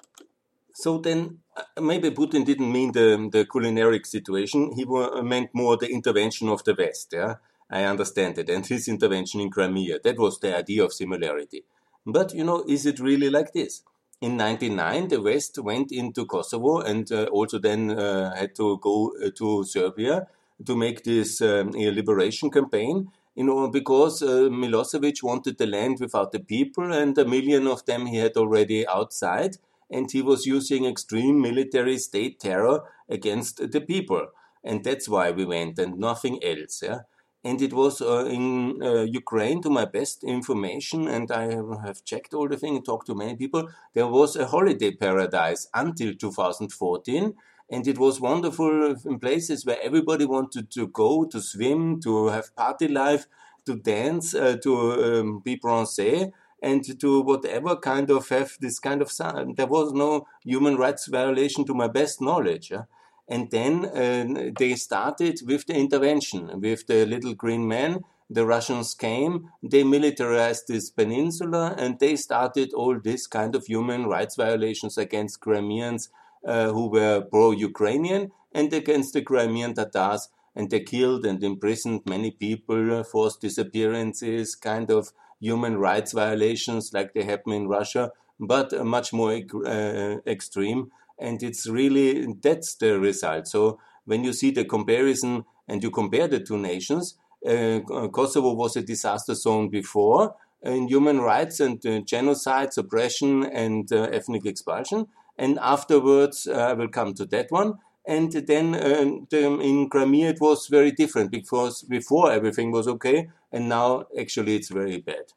So 0.74 1.00
then, 1.00 1.40
uh, 1.58 1.82
maybe 1.82 2.12
Putin 2.12 2.46
didn't 2.46 2.72
mean 2.72 2.92
the, 2.92 3.30
the 3.32 3.46
culinary 3.46 4.02
situation. 4.04 4.74
He 4.76 4.86
meant 5.24 5.50
more 5.54 5.76
the 5.76 5.90
intervention 5.90 6.50
of 6.50 6.64
the 6.64 6.76
West. 6.76 7.14
Yeah, 7.14 7.36
I 7.72 7.86
understand 7.86 8.38
it. 8.38 8.50
And 8.50 8.66
his 8.66 8.88
intervention 8.88 9.40
in 9.40 9.50
Crimea, 9.50 10.00
that 10.04 10.20
was 10.20 10.40
the 10.40 10.56
idea 10.58 10.84
of 10.84 10.94
similarity. 10.94 11.64
But, 12.06 12.34
you 12.34 12.44
know, 12.44 12.66
is 12.68 12.86
it 12.86 13.00
really 13.00 13.30
like 13.30 13.54
this? 13.54 13.84
In 14.20 14.38
99, 14.38 15.08
the 15.08 15.22
West 15.22 15.58
went 15.58 15.92
into 15.92 16.26
Kosovo 16.26 16.80
and 16.80 17.12
uh, 17.12 17.24
also 17.32 17.58
then 17.58 17.90
uh, 17.92 18.36
had 18.36 18.54
to 18.56 18.78
go 18.78 19.14
uh, 19.24 19.30
to 19.38 19.64
Serbia 19.64 20.28
to 20.66 20.76
make 20.76 21.04
this 21.04 21.42
um, 21.42 21.72
liberation 21.72 22.52
campaign. 22.52 23.10
You 23.34 23.46
know, 23.46 23.70
because 23.70 24.22
uh, 24.22 24.50
Milosevic 24.52 25.24
wanted 25.24 25.58
the 25.58 25.66
land 25.66 26.00
without 26.02 26.34
the 26.34 26.42
people, 26.42 26.92
and 26.92 27.18
a 27.18 27.26
million 27.26 27.66
of 27.66 27.86
them 27.86 28.06
he 28.06 28.18
had 28.18 28.36
already 28.36 28.86
outside, 28.86 29.56
and 29.90 30.12
he 30.12 30.22
was 30.22 30.46
using 30.46 30.86
extreme 30.86 31.42
military 31.42 31.98
state 31.98 32.42
terror 32.42 32.84
against 33.10 33.72
the 33.72 33.80
people, 33.80 34.28
and 34.66 34.84
that's 34.84 35.08
why 35.08 35.32
we 35.32 35.46
went, 35.46 35.80
and 35.80 35.98
nothing 35.98 36.44
else. 36.44 36.84
Yeah, 36.84 37.00
and 37.44 37.62
it 37.62 37.74
was 37.74 38.02
uh, 38.02 38.26
in 38.26 38.82
uh, 38.84 39.02
Ukraine, 39.02 39.62
to 39.64 39.70
my 39.70 39.86
best 39.86 40.24
information, 40.24 41.08
and 41.08 41.32
I 41.32 41.46
have 41.86 42.04
checked 42.06 42.34
all 42.34 42.48
the 42.48 42.58
thing, 42.58 42.82
talked 42.84 43.08
to 43.08 43.16
many 43.16 43.36
people. 43.36 43.68
There 43.94 44.08
was 44.08 44.36
a 44.36 44.46
holiday 44.48 44.92
paradise 44.92 45.68
until 45.74 46.14
2014, 46.14 47.34
and 47.70 47.88
it 47.88 47.98
was 47.98 48.22
wonderful 48.22 48.96
in 49.06 49.20
places 49.20 49.66
where 49.66 49.82
everybody 49.82 50.26
wanted 50.26 50.70
to 50.72 50.88
go 50.88 51.26
to 51.26 51.42
swim, 51.42 52.00
to 52.02 52.28
have 52.28 52.56
party 52.56 52.88
life, 52.88 53.26
to 53.66 53.76
dance, 53.76 54.36
uh, 54.36 54.58
to 54.62 54.76
um, 54.76 55.40
be 55.40 55.58
bronzé, 55.58 56.32
and 56.62 57.00
to 57.00 57.22
whatever 57.22 57.76
kind 57.76 58.12
of 58.12 58.30
have 58.30 58.52
this 58.60 58.78
kind 58.78 59.02
of. 59.02 59.12
There 59.56 59.66
was 59.68 59.94
no 59.94 60.28
human 60.44 60.76
rights 60.76 61.08
violation, 61.08 61.66
to 61.66 61.74
my 61.74 61.88
best 61.88 62.22
knowledge. 62.22 62.70
Yeah? 62.70 62.84
And 63.32 63.50
then 63.50 63.86
uh, 63.86 64.52
they 64.60 64.76
started 64.76 65.40
with 65.48 65.66
the 65.66 65.74
intervention, 65.74 66.60
with 66.60 66.86
the 66.88 67.06
little 67.06 67.34
green 67.34 67.66
man. 67.66 68.04
The 68.30 68.46
Russians 68.46 68.94
came, 68.94 69.50
they 69.64 69.84
militarized 69.86 70.66
this 70.68 70.90
peninsula, 70.90 71.76
and 71.78 71.98
they 72.00 72.18
started 72.18 72.74
all 72.74 73.00
this 73.00 73.28
kind 73.28 73.56
of 73.56 73.66
human 73.66 74.06
rights 74.08 74.36
violations 74.36 74.98
against 74.98 75.40
Crimeans 75.40 76.10
uh, 76.46 76.72
who 76.76 76.90
were 76.90 77.22
pro 77.22 77.52
Ukrainian 77.52 78.32
and 78.54 78.74
against 78.74 79.14
the 79.14 79.22
Crimean 79.22 79.74
Tatars. 79.76 80.28
And 80.54 80.70
they 80.70 80.82
killed 80.82 81.26
and 81.26 81.42
imprisoned 81.42 82.02
many 82.06 82.32
people, 82.32 83.00
uh, 83.00 83.04
forced 83.04 83.40
disappearances, 83.40 84.56
kind 84.56 84.92
of 84.92 85.14
human 85.40 85.78
rights 85.78 86.12
violations 86.12 86.92
like 86.94 87.14
they 87.14 87.24
happen 87.24 87.54
in 87.54 87.70
Russia, 87.70 88.12
but 88.40 88.68
much 88.86 89.14
more 89.14 89.34
uh, 89.66 90.18
extreme 90.28 90.92
and 91.22 91.42
it's 91.44 91.68
really 91.68 92.34
that's 92.42 92.76
the 92.76 93.00
result. 93.00 93.48
So 93.48 93.80
when 94.06 94.24
you 94.24 94.34
see 94.34 94.52
the 94.52 94.66
comparison 94.66 95.46
and 95.68 95.84
you 95.84 95.92
compare 95.92 96.28
the 96.28 96.40
two 96.40 96.58
nations, 96.58 97.18
uh, 97.48 97.80
Kosovo 98.12 98.54
was 98.54 98.76
a 98.76 98.82
disaster 98.82 99.36
zone 99.36 99.70
before 99.70 100.36
in 100.64 100.88
human 100.88 101.22
rights 101.22 101.60
and 101.60 101.84
uh, 101.86 102.00
genocide, 102.02 102.74
suppression, 102.74 103.44
and 103.46 103.92
uh, 103.92 104.04
ethnic 104.12 104.46
expulsion. 104.46 105.08
And 105.38 105.58
afterwards, 105.60 106.48
uh, 106.48 106.54
I 106.54 106.74
will 106.74 106.90
come 106.90 107.14
to 107.16 107.26
that 107.26 107.52
one. 107.52 107.76
And 108.06 108.32
then 108.32 108.76
uh, 108.76 109.26
the, 109.30 109.60
in 109.60 109.90
Crimea, 109.90 110.30
it 110.30 110.42
was 110.42 110.68
very 110.68 110.92
different 110.92 111.32
because 111.32 111.84
before 111.84 112.32
everything 112.32 112.72
was 112.72 112.88
okay, 112.88 113.30
and 113.52 113.70
now 113.70 114.06
actually 114.20 114.56
it's 114.56 114.70
very 114.70 114.98
bad. 115.00 115.34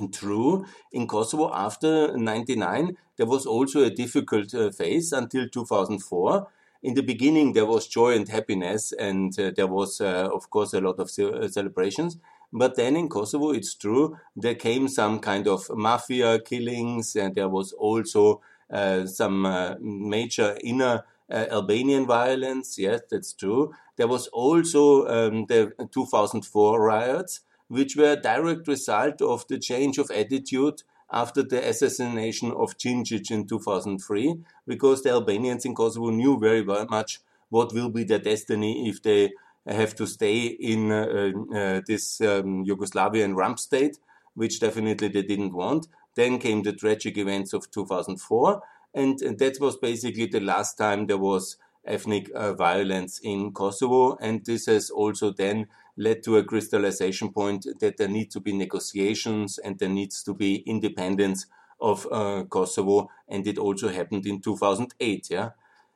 And 0.00 0.14
true, 0.14 0.64
in 0.92 1.06
Kosovo 1.06 1.52
after 1.52 2.16
99, 2.16 2.96
there 3.16 3.26
was 3.26 3.44
also 3.44 3.84
a 3.84 3.90
difficult 3.90 4.54
uh, 4.54 4.70
phase 4.70 5.12
until 5.12 5.46
2004. 5.46 6.48
In 6.82 6.94
the 6.94 7.02
beginning, 7.02 7.52
there 7.52 7.66
was 7.66 7.86
joy 7.86 8.16
and 8.16 8.26
happiness, 8.26 8.92
and 8.92 9.38
uh, 9.38 9.50
there 9.54 9.66
was, 9.66 10.00
uh, 10.00 10.30
of 10.32 10.48
course, 10.48 10.72
a 10.72 10.80
lot 10.80 10.98
of 10.98 11.10
ce 11.10 11.18
uh, 11.18 11.48
celebrations. 11.48 12.16
But 12.50 12.76
then 12.76 12.96
in 12.96 13.10
Kosovo, 13.10 13.50
it's 13.50 13.74
true, 13.74 14.16
there 14.34 14.54
came 14.54 14.88
some 14.88 15.20
kind 15.20 15.46
of 15.46 15.68
mafia 15.68 16.40
killings, 16.40 17.14
and 17.14 17.34
there 17.34 17.50
was 17.50 17.72
also 17.72 18.40
uh, 18.70 19.06
some 19.06 19.44
uh, 19.44 19.74
major 19.80 20.56
inner 20.64 21.04
Albanian 21.30 22.06
violence. 22.06 22.78
Yes, 22.78 23.02
that's 23.10 23.34
true. 23.34 23.72
There 23.96 24.08
was 24.08 24.26
also 24.28 25.06
um, 25.06 25.46
the 25.46 25.72
2004 25.92 26.80
riots, 26.80 27.40
which 27.70 27.94
were 27.94 28.12
a 28.12 28.20
direct 28.20 28.66
result 28.66 29.22
of 29.22 29.46
the 29.46 29.56
change 29.56 29.96
of 29.96 30.10
attitude 30.10 30.82
after 31.12 31.42
the 31.44 31.68
assassination 31.68 32.50
of 32.50 32.76
Djindjic 32.76 33.30
in 33.30 33.46
2003, 33.46 34.34
because 34.66 35.02
the 35.02 35.10
Albanians 35.10 35.64
in 35.64 35.74
Kosovo 35.74 36.10
knew 36.10 36.36
very 36.36 36.64
much 36.64 37.20
what 37.48 37.72
will 37.72 37.88
be 37.88 38.02
their 38.02 38.18
destiny 38.18 38.88
if 38.88 39.00
they 39.02 39.30
have 39.66 39.94
to 39.94 40.06
stay 40.06 40.46
in 40.46 40.90
uh, 40.90 41.30
uh, 41.54 41.80
this 41.86 42.20
um, 42.20 42.64
Yugoslavian 42.64 43.36
rump 43.36 43.60
state, 43.60 43.98
which 44.34 44.58
definitely 44.58 45.06
they 45.06 45.22
didn't 45.22 45.54
want. 45.54 45.86
Then 46.16 46.40
came 46.40 46.62
the 46.62 46.72
tragic 46.72 47.16
events 47.18 47.52
of 47.52 47.70
2004, 47.70 48.62
and, 48.94 49.22
and 49.22 49.38
that 49.38 49.60
was 49.60 49.76
basically 49.76 50.26
the 50.26 50.40
last 50.40 50.76
time 50.76 51.06
there 51.06 51.18
was 51.18 51.56
ethnic 51.84 52.30
uh, 52.34 52.52
violence 52.52 53.20
in 53.22 53.52
Kosovo, 53.52 54.16
and 54.20 54.44
this 54.44 54.66
has 54.66 54.90
also 54.90 55.30
then 55.30 55.68
led 56.00 56.22
to 56.22 56.38
a 56.38 56.42
crystallization 56.42 57.30
point 57.30 57.66
that 57.80 57.98
there 57.98 58.08
need 58.08 58.30
to 58.30 58.40
be 58.40 58.52
negotiations 58.54 59.58
and 59.58 59.78
there 59.78 59.88
needs 59.90 60.22
to 60.22 60.32
be 60.32 60.56
independence 60.66 61.46
of 61.78 62.06
uh, 62.10 62.44
Kosovo, 62.48 63.10
and 63.28 63.46
it 63.46 63.58
also 63.58 63.88
happened 63.88 64.26
in 64.26 64.40
2008. 64.40 65.28
Yeah, 65.30 65.50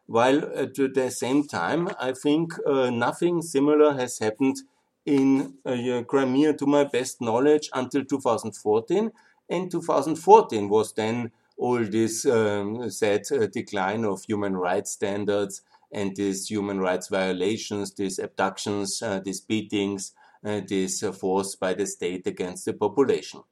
while 0.07 0.45
at 0.55 0.75
the 0.75 1.11
same 1.11 1.49
time, 1.49 1.88
I 1.99 2.12
think 2.12 2.53
uh, 2.67 2.90
nothing 2.90 3.40
similar 3.40 3.95
has 3.95 4.19
happened 4.19 4.57
in 5.07 5.55
uh, 5.64 6.03
Crimea, 6.07 6.53
to 6.55 6.67
my 6.67 6.85
best 6.85 7.21
knowledge, 7.23 7.71
until 7.73 8.05
2014. 8.05 9.11
And 9.49 9.71
2014 9.71 10.69
was 10.69 10.93
then 10.95 11.31
all 11.57 11.83
this 11.85 12.27
um, 12.27 12.90
sad 12.90 13.23
uh, 13.33 13.47
decline 13.47 14.05
of 14.05 14.25
human 14.25 14.57
rights 14.57 14.93
standards 14.93 15.62
and 15.94 16.16
these 16.16 16.48
human 16.48 16.80
rights 16.80 17.09
violations, 17.09 17.94
these 17.94 18.18
abductions, 18.18 19.00
uh, 19.00 19.20
these 19.24 19.40
beatings, 19.40 20.12
uh, 20.44 20.61
this 20.68 21.02
uh, 21.02 21.12
force 21.12 21.54
by 21.54 21.72
the 21.72 21.87
state 21.87 22.26
against 22.26 22.64
the 22.64 22.72
population. 22.72 23.42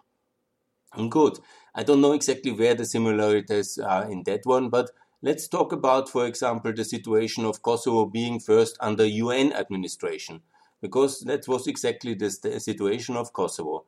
Good. 1.09 1.39
I 1.75 1.85
don't 1.85 2.03
know 2.03 2.13
exactly 2.13 2.53
where 2.53 2.75
the 2.75 2.85
similarities 2.85 3.79
are 3.79 4.11
in 4.11 4.25
that 4.25 4.41
one, 4.45 4.69
but 4.69 4.91
let's 5.23 5.49
talk 5.49 5.73
about, 5.73 6.11
for 6.11 6.27
example, 6.27 6.73
the 6.75 6.85
situation 6.85 7.47
of 7.47 7.63
Kosovo 7.63 8.05
being 8.05 8.41
first 8.41 8.77
under 8.81 9.07
UN 9.07 9.55
administration, 9.55 10.43
because 10.83 11.21
that 11.21 11.49
was 11.49 11.67
exactly 11.67 12.15
the 12.15 12.31
situation 12.31 13.17
of 13.17 13.33
Kosovo. 13.33 13.85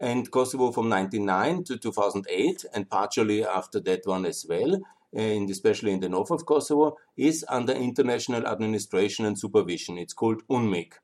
And 0.00 0.30
Kosovo 0.30 0.72
from 0.72 0.88
1999 0.90 1.64
to 1.64 1.76
2008, 1.76 2.64
and 2.74 2.90
partially 2.90 3.44
after 3.44 3.78
that 3.80 4.00
one 4.04 4.26
as 4.26 4.44
well, 4.48 4.80
and 5.14 5.48
especially 5.50 5.92
in 5.92 6.00
the 6.00 6.08
north 6.08 6.30
of 6.30 6.46
Kosovo, 6.46 6.96
is 7.16 7.44
under 7.48 7.72
international 7.72 8.46
administration 8.46 9.24
and 9.24 9.38
supervision. 9.38 9.98
It's 9.98 10.14
called 10.14 10.42
UNMIK. 10.48 10.94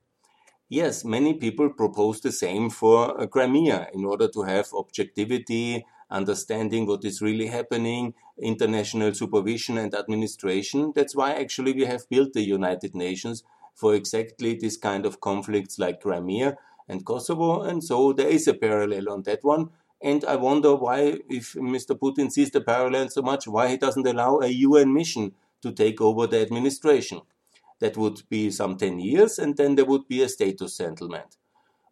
Yes, 0.69 1.05
many 1.05 1.35
people 1.35 1.71
propose 1.71 2.21
the 2.21 2.33
same 2.33 2.71
for 2.71 3.21
uh, 3.21 3.27
Crimea 3.27 3.89
in 3.93 4.05
order 4.05 4.29
to 4.29 4.43
have 4.43 4.69
objectivity, 4.73 5.85
understanding 6.11 6.87
what 6.87 7.05
is 7.05 7.21
really 7.21 7.49
happening, 7.49 8.15
international 8.41 9.13
supervision 9.15 9.79
and 9.79 9.95
administration. 9.95 10.93
That's 10.95 11.15
why 11.15 11.35
actually 11.35 11.73
we 11.75 11.85
have 11.85 12.09
built 12.09 12.33
the 12.33 12.43
United 12.43 12.95
Nations 12.95 13.45
for 13.75 13.95
exactly 13.95 14.55
this 14.55 14.77
kind 14.77 15.05
of 15.05 15.21
conflicts 15.21 15.79
like 15.79 16.01
Crimea 16.01 16.57
and 16.89 17.05
Kosovo. 17.05 17.63
And 17.63 17.83
so 17.83 18.13
there 18.13 18.29
is 18.29 18.49
a 18.49 18.55
parallel 18.55 19.11
on 19.11 19.23
that 19.25 19.43
one. 19.43 19.71
And 20.05 20.23
I 20.27 20.37
wonder 20.37 20.75
why, 20.75 21.21
if 21.31 21.55
Mr. 21.55 21.99
Putin 21.99 22.31
sees 22.31 22.51
the 22.51 22.61
parallel 22.61 23.09
so 23.09 23.23
much, 23.23 23.49
why 23.49 23.69
he 23.69 23.79
doesn't 23.79 24.07
allow 24.07 24.39
a 24.41 24.49
UN 24.49 24.93
mission 24.93 25.33
to 25.63 25.73
take 25.73 25.99
over 25.99 26.27
the 26.27 26.43
administration. 26.43 27.23
That 27.81 27.97
would 27.97 28.21
be 28.29 28.51
some 28.51 28.77
10 28.77 28.99
years, 29.01 29.39
and 29.39 29.57
then 29.57 29.77
there 29.77 29.87
would 29.87 30.07
be 30.07 30.23
a 30.23 30.29
status 30.29 30.77
settlement. 30.77 31.39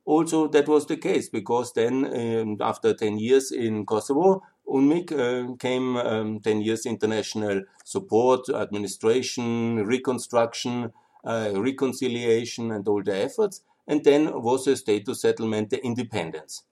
Also, 0.04 0.46
that 0.48 0.68
was 0.68 0.84
the 0.86 0.98
case 0.98 1.30
because 1.30 1.72
then, 1.72 2.04
um, 2.04 2.58
after 2.60 2.92
10 2.92 3.18
years 3.18 3.50
in 3.50 3.86
Kosovo, 3.86 4.42
UNMIK 4.68 5.12
uh, 5.12 5.56
came 5.56 5.96
um, 5.96 6.40
10 6.40 6.60
years 6.60 6.84
international 6.84 7.62
support, 7.82 8.46
administration, 8.50 9.86
reconstruction, 9.86 10.92
uh, 11.24 11.52
reconciliation, 11.54 12.72
and 12.72 12.86
all 12.86 13.02
the 13.02 13.16
efforts. 13.16 13.62
And 13.86 14.04
then 14.04 14.42
was 14.42 14.66
a 14.66 14.76
status 14.76 15.22
settlement, 15.22 15.70
the 15.70 15.82
independence 15.82 16.64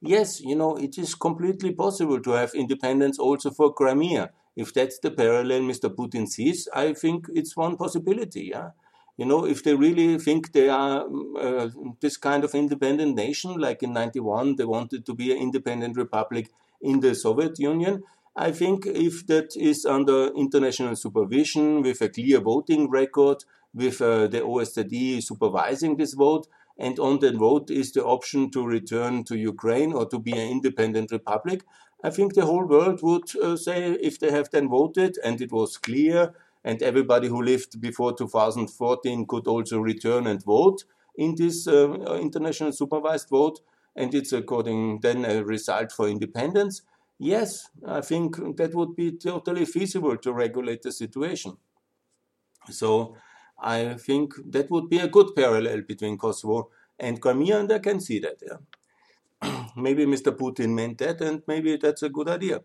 yes, 0.00 0.40
you 0.40 0.56
know, 0.56 0.76
it 0.76 0.98
is 0.98 1.14
completely 1.14 1.72
possible 1.72 2.20
to 2.20 2.30
have 2.32 2.52
independence 2.54 3.18
also 3.18 3.50
for 3.50 3.72
Crimea. 3.72 4.30
If 4.56 4.74
that's 4.74 4.98
the 4.98 5.10
parallel 5.10 5.60
Mr. 5.60 5.88
Putin 5.94 6.26
sees, 6.28 6.68
I 6.74 6.92
think 6.92 7.26
it's 7.34 7.56
one 7.56 7.76
possibility. 7.76 8.50
Yeah, 8.52 8.70
you 9.16 9.26
know, 9.26 9.44
if 9.44 9.62
they 9.62 9.74
really 9.74 10.18
think 10.18 10.52
they 10.52 10.68
are 10.68 11.06
uh, 11.38 11.68
this 12.00 12.16
kind 12.16 12.44
of 12.44 12.54
independent 12.54 13.14
nation, 13.14 13.58
like 13.58 13.82
in 13.82 13.92
'91 13.92 14.56
they 14.56 14.64
wanted 14.64 15.06
to 15.06 15.14
be 15.14 15.32
an 15.32 15.38
independent 15.38 15.96
republic 15.96 16.50
in 16.80 17.00
the 17.00 17.14
Soviet 17.14 17.58
Union. 17.58 18.02
I 18.36 18.52
think 18.52 18.86
if 18.86 19.26
that 19.26 19.56
is 19.56 19.84
under 19.84 20.28
international 20.34 20.94
supervision 20.94 21.82
with 21.82 22.00
a 22.00 22.08
clear 22.08 22.40
voting 22.40 22.88
record, 22.88 23.44
with 23.74 24.00
uh, 24.00 24.26
the 24.28 24.40
OSCE 24.40 25.22
supervising 25.22 25.96
this 25.96 26.14
vote, 26.14 26.46
and 26.78 26.98
on 26.98 27.18
that 27.20 27.34
vote 27.34 27.70
is 27.70 27.92
the 27.92 28.04
option 28.04 28.50
to 28.52 28.64
return 28.64 29.24
to 29.24 29.36
Ukraine 29.36 29.92
or 29.92 30.06
to 30.06 30.18
be 30.18 30.32
an 30.32 30.48
independent 30.48 31.10
republic, 31.10 31.64
I 32.04 32.10
think 32.10 32.34
the 32.34 32.46
whole 32.46 32.66
world 32.66 33.00
would 33.02 33.34
uh, 33.36 33.56
say 33.56 33.92
if 33.94 34.20
they 34.20 34.30
have 34.30 34.50
then 34.50 34.68
voted 34.68 35.18
and 35.24 35.40
it 35.40 35.50
was 35.50 35.76
clear 35.76 36.34
and 36.64 36.82
everybody 36.82 37.28
who 37.28 37.42
lived 37.42 37.80
before 37.80 38.16
2014 38.16 39.26
could 39.26 39.48
also 39.48 39.80
return 39.80 40.26
and 40.26 40.42
vote 40.44 40.84
in 41.16 41.34
this 41.34 41.66
uh, 41.66 41.90
international 42.20 42.72
supervised 42.72 43.28
vote 43.28 43.60
and 43.96 44.14
it's 44.14 44.32
according 44.32 45.00
then 45.00 45.24
a 45.24 45.42
result 45.42 45.90
for 45.90 46.08
independence 46.08 46.82
yes 47.18 47.68
i 47.86 48.00
think 48.00 48.36
that 48.56 48.74
would 48.74 48.94
be 48.94 49.10
totally 49.10 49.64
feasible 49.64 50.16
to 50.16 50.32
regulate 50.32 50.82
the 50.82 50.92
situation. 50.92 51.56
So 52.70 53.16
I 53.60 53.94
think 53.94 54.34
that 54.50 54.70
would 54.70 54.88
be 54.88 54.98
a 54.98 55.08
good 55.08 55.34
parallel 55.34 55.82
between 55.82 56.16
Kosovo 56.16 56.70
and 56.98 57.20
Crimea, 57.20 57.60
and 57.60 57.72
I 57.72 57.78
can 57.78 58.00
see 58.00 58.18
that. 58.20 58.36
Yeah. 58.42 59.66
maybe 59.76 60.04
Mr. 60.04 60.36
Putin 60.36 60.74
meant 60.74 60.98
that, 60.98 61.20
and 61.20 61.42
maybe 61.46 61.76
that's 61.76 62.02
a 62.02 62.08
good 62.08 62.28
idea. 62.28 62.62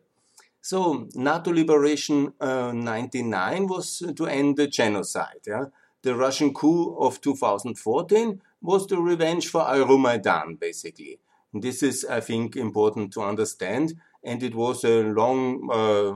So, 0.62 1.08
NATO 1.15 1.51
Liberation 1.51 2.34
uh, 2.39 2.71
99 2.71 3.67
was 3.67 4.03
to 4.15 4.25
end 4.27 4.58
the 4.58 4.67
genocide. 4.67 5.41
Yeah? 5.45 5.65
The 6.03 6.15
Russian 6.15 6.53
coup 6.53 6.95
of 6.97 7.21
2014 7.21 8.41
was 8.62 8.88
the 8.88 8.97
revenge 8.97 9.49
for 9.49 9.62
Euromaidan, 9.62 10.60
basically. 10.60 11.19
This 11.53 11.84
is, 11.84 12.06
I 12.06 12.21
think, 12.21 12.56
important 12.56 13.13
to 13.13 13.21
understand, 13.21 13.93
and 14.23 14.41
it 14.41 14.56
was 14.56 14.84
a 14.84 15.03
long 15.03 15.69
uh, 15.71 16.13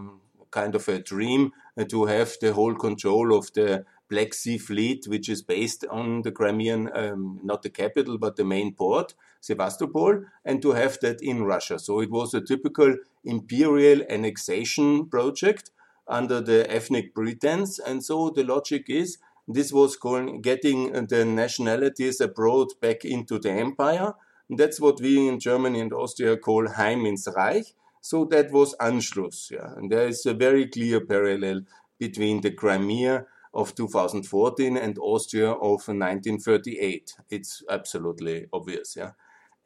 kind 0.49 0.75
of 0.75 0.87
a 0.87 0.99
dream 0.99 1.51
to 1.89 2.05
have 2.05 2.33
the 2.41 2.53
whole 2.53 2.73
control 2.73 3.37
of 3.37 3.51
the 3.53 3.85
Black 4.09 4.33
Sea 4.33 4.57
Fleet, 4.57 5.05
which 5.07 5.29
is 5.29 5.41
based 5.41 5.85
on 5.89 6.21
the 6.21 6.31
Crimean, 6.31 6.89
um, 6.93 7.39
not 7.43 7.61
the 7.61 7.69
capital, 7.69 8.17
but 8.17 8.35
the 8.35 8.45
main 8.45 8.73
port, 8.73 9.13
Sevastopol, 9.41 10.23
and 10.45 10.61
to 10.61 10.71
have 10.71 10.97
that 11.01 11.21
in 11.21 11.43
Russia. 11.43 11.77
So 11.79 11.99
it 11.99 12.09
was 12.09 12.33
a 12.33 12.41
typical 12.41 12.95
imperial 13.23 14.03
annexation 14.09 15.07
project 15.09 15.71
under 16.07 16.41
the 16.41 16.69
ethnic 16.71 17.13
pretense. 17.13 17.79
And 17.79 18.03
so 18.03 18.29
the 18.29 18.43
logic 18.43 18.85
is 18.87 19.17
this 19.47 19.71
was 19.71 19.95
called 19.95 20.41
getting 20.41 20.91
the 21.07 21.25
nationalities 21.25 22.19
abroad 22.21 22.67
back 22.81 23.05
into 23.05 23.39
the 23.39 23.51
empire. 23.51 24.13
That's 24.49 24.79
what 24.79 25.01
we 25.01 25.27
in 25.27 25.39
Germany 25.39 25.81
and 25.81 25.93
Austria 25.93 26.37
call 26.37 26.69
Heim 26.69 27.05
ins 27.05 27.27
Reich. 27.35 27.65
So 28.01 28.25
that 28.25 28.51
was 28.51 28.75
Anschluss. 28.79 29.51
Yeah. 29.51 29.73
And 29.75 29.91
there 29.91 30.07
is 30.07 30.25
a 30.25 30.33
very 30.33 30.67
clear 30.67 31.01
parallel 31.01 31.61
between 31.99 32.41
the 32.41 32.51
Crimea 32.51 33.25
of 33.57 33.73
2014 33.73 34.77
and 34.77 34.97
Austria 34.99 35.51
of 35.51 35.87
1938. 35.87 37.15
It's 37.31 37.63
absolutely 37.69 38.45
obvious, 38.53 38.95
yeah. 38.95 39.11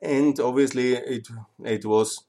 And 0.01 0.39
obviously, 0.39 0.93
it 0.93 1.27
it 1.63 1.86
was 1.86 2.25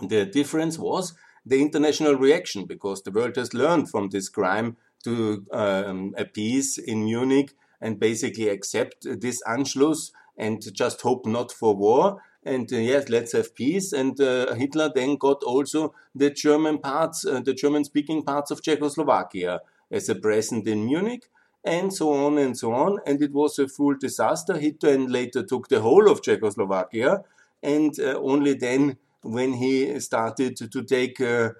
the 0.00 0.26
difference 0.26 0.78
was 0.78 1.14
the 1.46 1.62
international 1.62 2.16
reaction 2.16 2.66
because 2.66 3.02
the 3.02 3.12
world 3.12 3.36
has 3.36 3.54
learned 3.54 3.88
from 3.88 4.08
this 4.08 4.28
crime 4.28 4.76
to 5.04 5.46
um, 5.52 6.14
appease 6.18 6.76
in 6.76 7.04
Munich 7.04 7.52
and 7.80 8.00
basically 8.00 8.48
accept 8.48 9.06
this 9.20 9.42
Anschluss 9.46 10.10
and 10.36 10.60
just 10.74 11.02
hope 11.02 11.24
not 11.24 11.52
for 11.52 11.76
war. 11.76 12.20
And 12.42 12.70
uh, 12.72 12.76
yes, 12.76 13.08
let's 13.08 13.32
have 13.32 13.54
peace. 13.54 13.92
And 13.92 14.20
uh, 14.20 14.54
Hitler 14.54 14.90
then 14.94 15.16
got 15.16 15.42
also 15.44 15.94
the 16.14 16.30
German 16.30 16.78
parts, 16.78 17.24
uh, 17.24 17.40
the 17.40 17.54
German 17.54 17.84
speaking 17.84 18.22
parts 18.22 18.50
of 18.50 18.62
Czechoslovakia 18.62 19.60
as 19.94 20.08
a 20.08 20.14
present 20.14 20.66
in 20.66 20.84
Munich, 20.84 21.24
and 21.64 21.92
so 21.92 22.12
on 22.12 22.36
and 22.38 22.58
so 22.58 22.72
on. 22.72 22.98
And 23.06 23.22
it 23.22 23.32
was 23.32 23.58
a 23.58 23.68
full 23.68 23.94
disaster. 23.96 24.58
He 24.58 24.74
then 24.78 25.06
later 25.06 25.42
took 25.42 25.68
the 25.68 25.80
whole 25.80 26.10
of 26.10 26.22
Czechoslovakia, 26.22 27.22
and 27.62 27.98
uh, 27.98 28.18
only 28.18 28.54
then, 28.54 28.96
when 29.22 29.54
he 29.54 29.98
started 30.00 30.56
to, 30.56 30.82
take 30.82 31.18
uh, 31.20 31.50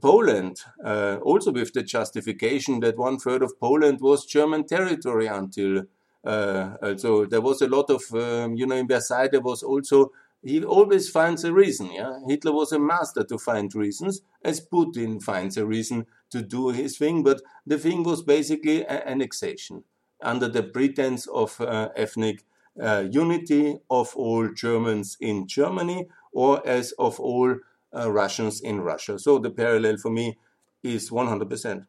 Poland, 0.00 0.56
uh, 0.84 1.18
also 1.22 1.52
with 1.52 1.72
the 1.72 1.84
justification 1.84 2.80
that 2.80 2.98
one 2.98 3.18
third 3.18 3.42
of 3.42 3.60
Poland 3.60 4.00
was 4.00 4.26
German 4.26 4.64
territory 4.64 5.28
until. 5.28 5.84
Uh, 6.24 6.76
uh, 6.82 6.96
so 6.96 7.26
there 7.26 7.40
was 7.40 7.62
a 7.62 7.68
lot 7.68 7.90
of, 7.90 8.02
um, 8.14 8.54
you 8.54 8.66
know, 8.66 8.76
in 8.76 8.86
Versailles 8.86 9.28
there 9.28 9.40
was 9.40 9.62
also 9.62 10.12
he 10.42 10.64
always 10.64 11.08
finds 11.08 11.44
a 11.44 11.52
reason. 11.52 11.92
Yeah, 11.92 12.18
Hitler 12.26 12.52
was 12.52 12.72
a 12.72 12.78
master 12.78 13.22
to 13.24 13.38
find 13.38 13.72
reasons, 13.74 14.22
as 14.44 14.66
Putin 14.66 15.22
finds 15.22 15.56
a 15.56 15.64
reason 15.64 16.06
to 16.30 16.42
do 16.42 16.68
his 16.70 16.98
thing. 16.98 17.22
But 17.22 17.40
the 17.66 17.78
thing 17.78 18.02
was 18.02 18.22
basically 18.22 18.86
annexation 18.86 19.84
under 20.20 20.48
the 20.48 20.62
pretense 20.62 21.26
of 21.28 21.60
uh, 21.60 21.90
ethnic 21.96 22.44
uh, 22.80 23.04
unity 23.10 23.78
of 23.90 24.14
all 24.16 24.48
Germans 24.48 25.16
in 25.20 25.46
Germany 25.46 26.06
or 26.32 26.66
as 26.66 26.92
of 26.92 27.20
all 27.20 27.56
uh, 27.94 28.10
Russians 28.10 28.60
in 28.60 28.80
Russia. 28.80 29.18
So 29.18 29.38
the 29.38 29.50
parallel 29.50 29.98
for 29.98 30.10
me 30.10 30.38
is 30.82 31.10
100%. 31.10 31.86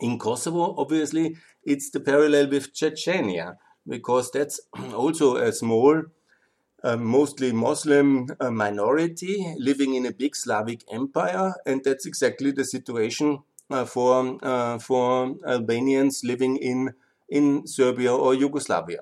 In 0.00 0.18
Kosovo, 0.18 0.74
obviously, 0.78 1.36
it's 1.64 1.90
the 1.90 2.00
parallel 2.00 2.48
with 2.48 2.72
Chechnya 2.74 3.56
because 3.86 4.30
that's 4.30 4.60
also 4.94 5.36
a 5.36 5.52
small 5.52 6.02
mostly 6.98 7.50
Muslim 7.52 8.26
uh, 8.40 8.50
minority 8.50 9.54
living 9.58 9.94
in 9.94 10.04
a 10.06 10.12
big 10.12 10.36
Slavic 10.36 10.84
empire, 10.92 11.54
and 11.64 11.82
that's 11.82 12.06
exactly 12.06 12.50
the 12.50 12.64
situation 12.64 13.38
uh, 13.70 13.86
for 13.86 14.38
uh, 14.42 14.78
for 14.78 15.34
Albanians 15.46 16.22
living 16.24 16.56
in 16.58 16.92
in 17.28 17.66
Serbia 17.66 18.14
or 18.14 18.34
Yugoslavia. 18.34 19.00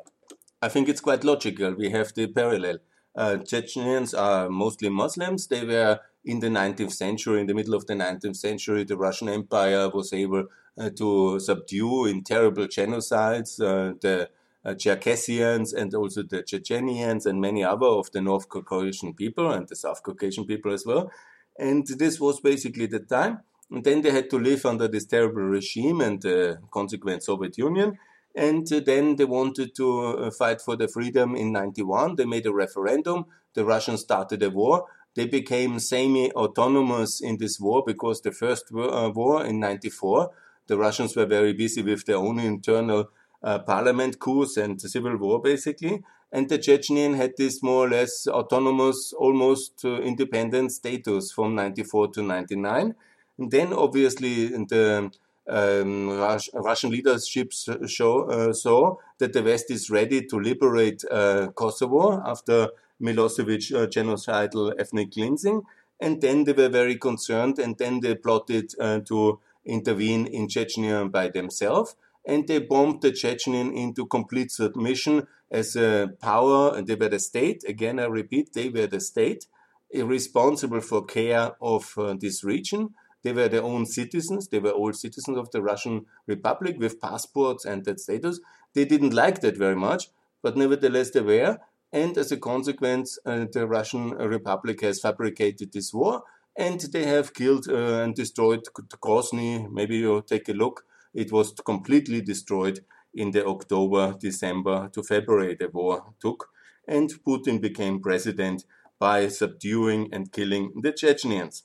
I 0.60 0.68
think 0.68 0.88
it's 0.88 1.00
quite 1.00 1.24
logical. 1.24 1.74
We 1.74 1.90
have 1.90 2.14
the 2.14 2.28
parallel. 2.28 2.78
Uh, 3.16 3.38
Chechens 3.38 4.14
are 4.14 4.48
mostly 4.48 4.88
Muslims. 4.88 5.48
They 5.48 5.64
were 5.64 5.98
in 6.24 6.38
the 6.38 6.46
19th 6.46 6.92
century, 6.92 7.40
in 7.40 7.48
the 7.48 7.54
middle 7.54 7.74
of 7.74 7.86
the 7.86 7.94
19th 7.94 8.36
century, 8.36 8.84
the 8.84 8.96
Russian 8.96 9.28
Empire 9.28 9.88
was 9.88 10.12
able 10.12 10.44
uh, 10.78 10.90
to 10.90 11.40
subdue 11.40 12.06
in 12.06 12.22
terrible 12.22 12.68
genocides 12.68 13.56
the 13.56 14.30
uh, 14.64 14.74
Cherkessians 14.74 15.72
and 15.72 15.94
also 15.94 16.22
the 16.22 16.42
Chechenians 16.42 17.26
and 17.26 17.40
many 17.40 17.64
other 17.64 17.86
of 17.86 18.10
the 18.12 18.20
North 18.20 18.48
Caucasian 18.48 19.14
people 19.14 19.50
and 19.50 19.68
the 19.68 19.76
South 19.76 20.02
Caucasian 20.02 20.46
people 20.46 20.72
as 20.72 20.86
well. 20.86 21.10
And 21.58 21.86
this 21.86 22.20
was 22.20 22.40
basically 22.40 22.86
the 22.86 23.00
time. 23.00 23.40
And 23.70 23.84
then 23.84 24.02
they 24.02 24.10
had 24.10 24.30
to 24.30 24.38
live 24.38 24.66
under 24.66 24.86
this 24.86 25.06
terrible 25.06 25.42
regime 25.42 26.00
and 26.00 26.20
the 26.20 26.58
consequent 26.70 27.22
Soviet 27.22 27.56
Union. 27.58 27.98
And 28.34 28.66
then 28.66 29.16
they 29.16 29.24
wanted 29.24 29.74
to 29.76 30.00
uh, 30.00 30.30
fight 30.30 30.60
for 30.60 30.76
the 30.76 30.88
freedom 30.88 31.34
in 31.34 31.52
91. 31.52 32.16
They 32.16 32.24
made 32.24 32.46
a 32.46 32.52
referendum. 32.52 33.26
The 33.54 33.64
Russians 33.64 34.00
started 34.00 34.42
a 34.42 34.50
war. 34.50 34.86
They 35.14 35.26
became 35.26 35.78
semi-autonomous 35.78 37.20
in 37.20 37.36
this 37.36 37.60
war 37.60 37.82
because 37.86 38.22
the 38.22 38.32
first 38.32 38.66
uh, 38.74 39.10
war 39.14 39.44
in 39.44 39.60
94, 39.60 40.30
the 40.66 40.78
Russians 40.78 41.14
were 41.14 41.26
very 41.26 41.52
busy 41.52 41.82
with 41.82 42.06
their 42.06 42.16
own 42.16 42.38
internal 42.38 43.10
parliament 43.42 44.18
coups 44.18 44.56
and 44.56 44.80
civil 44.80 45.16
war, 45.16 45.40
basically. 45.40 46.02
And 46.32 46.48
the 46.48 46.58
Chechenian 46.58 47.14
had 47.16 47.34
this 47.36 47.62
more 47.62 47.86
or 47.86 47.90
less 47.90 48.26
autonomous, 48.26 49.12
almost 49.12 49.84
uh, 49.84 50.00
independent 50.00 50.72
status 50.72 51.30
from 51.30 51.54
94 51.54 52.08
to 52.12 52.22
99. 52.22 52.94
And 53.38 53.50
then, 53.50 53.72
obviously, 53.74 54.46
the 54.46 55.10
um, 55.48 56.08
Rus 56.08 56.48
Russian 56.54 56.90
leadership 56.90 57.52
show, 57.86 58.22
uh, 58.30 58.52
saw 58.54 58.96
that 59.18 59.34
the 59.34 59.42
West 59.42 59.70
is 59.70 59.90
ready 59.90 60.24
to 60.26 60.40
liberate 60.40 61.04
uh, 61.10 61.48
Kosovo 61.54 62.22
after 62.24 62.70
Milosevic 63.00 63.74
uh, 63.74 63.86
genocidal 63.86 64.72
ethnic 64.78 65.12
cleansing. 65.12 65.62
And 66.00 66.20
then 66.22 66.44
they 66.44 66.52
were 66.52 66.70
very 66.70 66.96
concerned, 66.96 67.58
and 67.58 67.76
then 67.76 68.00
they 68.00 68.14
plotted 68.14 68.72
uh, 68.80 69.00
to 69.00 69.38
intervene 69.66 70.26
in 70.26 70.48
Chechnya 70.48 71.10
by 71.10 71.28
themselves 71.28 71.94
and 72.24 72.46
they 72.46 72.58
bombed 72.58 73.02
the 73.02 73.10
Chechenian 73.10 73.76
into 73.76 74.06
complete 74.06 74.50
submission 74.50 75.26
as 75.50 75.76
a 75.76 76.10
power. 76.20 76.76
And 76.76 76.86
they 76.86 76.94
were 76.94 77.08
the 77.08 77.18
state. 77.18 77.64
Again, 77.66 77.98
I 77.98 78.06
repeat, 78.06 78.52
they 78.52 78.68
were 78.68 78.86
the 78.86 79.00
state 79.00 79.46
responsible 79.94 80.80
for 80.80 81.04
care 81.04 81.52
of 81.60 81.92
uh, 81.98 82.14
this 82.18 82.42
region. 82.44 82.94
They 83.22 83.32
were 83.32 83.48
their 83.48 83.62
own 83.62 83.86
citizens. 83.86 84.48
They 84.48 84.58
were 84.58 84.70
all 84.70 84.92
citizens 84.92 85.36
of 85.36 85.50
the 85.50 85.62
Russian 85.62 86.06
Republic 86.26 86.76
with 86.78 87.00
passports 87.00 87.64
and 87.64 87.84
that 87.84 88.00
status. 88.00 88.40
They 88.74 88.84
didn't 88.84 89.14
like 89.14 89.40
that 89.40 89.56
very 89.56 89.76
much, 89.76 90.08
but 90.42 90.56
nevertheless 90.56 91.10
they 91.10 91.20
were. 91.20 91.58
And 91.92 92.16
as 92.16 92.32
a 92.32 92.38
consequence, 92.38 93.18
uh, 93.26 93.46
the 93.52 93.66
Russian 93.66 94.10
Republic 94.10 94.80
has 94.80 95.00
fabricated 95.00 95.72
this 95.72 95.92
war 95.92 96.22
and 96.56 96.80
they 96.80 97.04
have 97.04 97.34
killed 97.34 97.68
uh, 97.68 98.02
and 98.02 98.14
destroyed 98.14 98.64
Grozny. 99.00 99.70
Maybe 99.70 99.98
you 99.98 100.22
take 100.26 100.48
a 100.48 100.52
look 100.52 100.84
it 101.14 101.32
was 101.32 101.52
completely 101.64 102.20
destroyed 102.20 102.80
in 103.14 103.30
the 103.30 103.46
October, 103.46 104.14
December 104.18 104.88
to 104.92 105.02
February 105.02 105.54
the 105.54 105.68
war 105.68 106.14
took, 106.20 106.50
and 106.88 107.10
Putin 107.26 107.60
became 107.60 108.00
president 108.00 108.64
by 108.98 109.28
subduing 109.28 110.08
and 110.12 110.32
killing 110.32 110.72
the 110.80 110.92
Chechenians. 110.92 111.62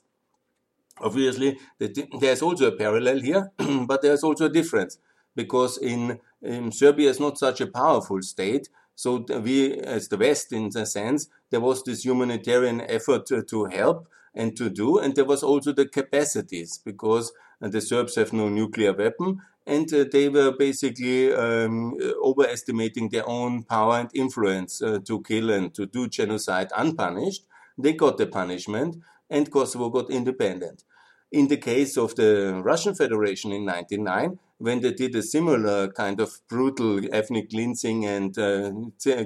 Obviously, 1.00 1.58
there's 1.78 2.42
also 2.42 2.66
a 2.66 2.76
parallel 2.76 3.20
here, 3.20 3.52
but 3.86 4.02
there's 4.02 4.24
also 4.24 4.46
a 4.46 4.52
difference 4.52 4.98
because 5.36 5.78
in, 5.78 6.18
in 6.42 6.72
Serbia 6.72 7.10
is 7.10 7.20
not 7.20 7.38
such 7.38 7.60
a 7.60 7.66
powerful 7.68 8.20
state. 8.22 8.68
So 8.96 9.24
we, 9.40 9.74
as 9.74 10.08
the 10.08 10.16
West, 10.16 10.52
in 10.52 10.70
a 10.74 10.84
sense, 10.84 11.28
there 11.50 11.60
was 11.60 11.84
this 11.84 12.04
humanitarian 12.04 12.80
effort 12.80 13.26
to, 13.26 13.44
to 13.44 13.66
help 13.66 14.08
and 14.34 14.56
to 14.56 14.68
do, 14.68 14.98
and 14.98 15.14
there 15.14 15.24
was 15.24 15.42
also 15.44 15.72
the 15.72 15.86
capacities 15.86 16.80
because 16.84 17.32
and 17.60 17.72
the 17.72 17.80
Serbs 17.80 18.14
have 18.16 18.32
no 18.32 18.48
nuclear 18.48 18.92
weapon, 18.92 19.40
and 19.66 19.92
uh, 19.92 20.04
they 20.10 20.28
were 20.28 20.52
basically 20.52 21.32
um, 21.32 21.96
overestimating 22.22 23.10
their 23.10 23.28
own 23.28 23.64
power 23.64 23.96
and 23.98 24.10
influence 24.14 24.80
uh, 24.80 24.98
to 25.04 25.22
kill 25.22 25.50
and 25.50 25.74
to 25.74 25.86
do 25.86 26.08
genocide 26.08 26.70
unpunished. 26.76 27.44
They 27.76 27.92
got 27.92 28.16
the 28.16 28.26
punishment, 28.26 28.96
and 29.28 29.50
Kosovo 29.50 29.90
got 29.90 30.10
independent. 30.10 30.84
In 31.30 31.48
the 31.48 31.58
case 31.58 31.98
of 31.98 32.14
the 32.14 32.60
Russian 32.64 32.94
Federation 32.94 33.52
in 33.52 33.66
1999, 33.66 34.38
when 34.56 34.80
they 34.80 34.92
did 34.92 35.14
a 35.14 35.22
similar 35.22 35.88
kind 35.88 36.20
of 36.20 36.40
brutal 36.48 37.00
ethnic 37.12 37.50
cleansing 37.50 38.06
and 38.06 38.38
uh, 38.38 38.72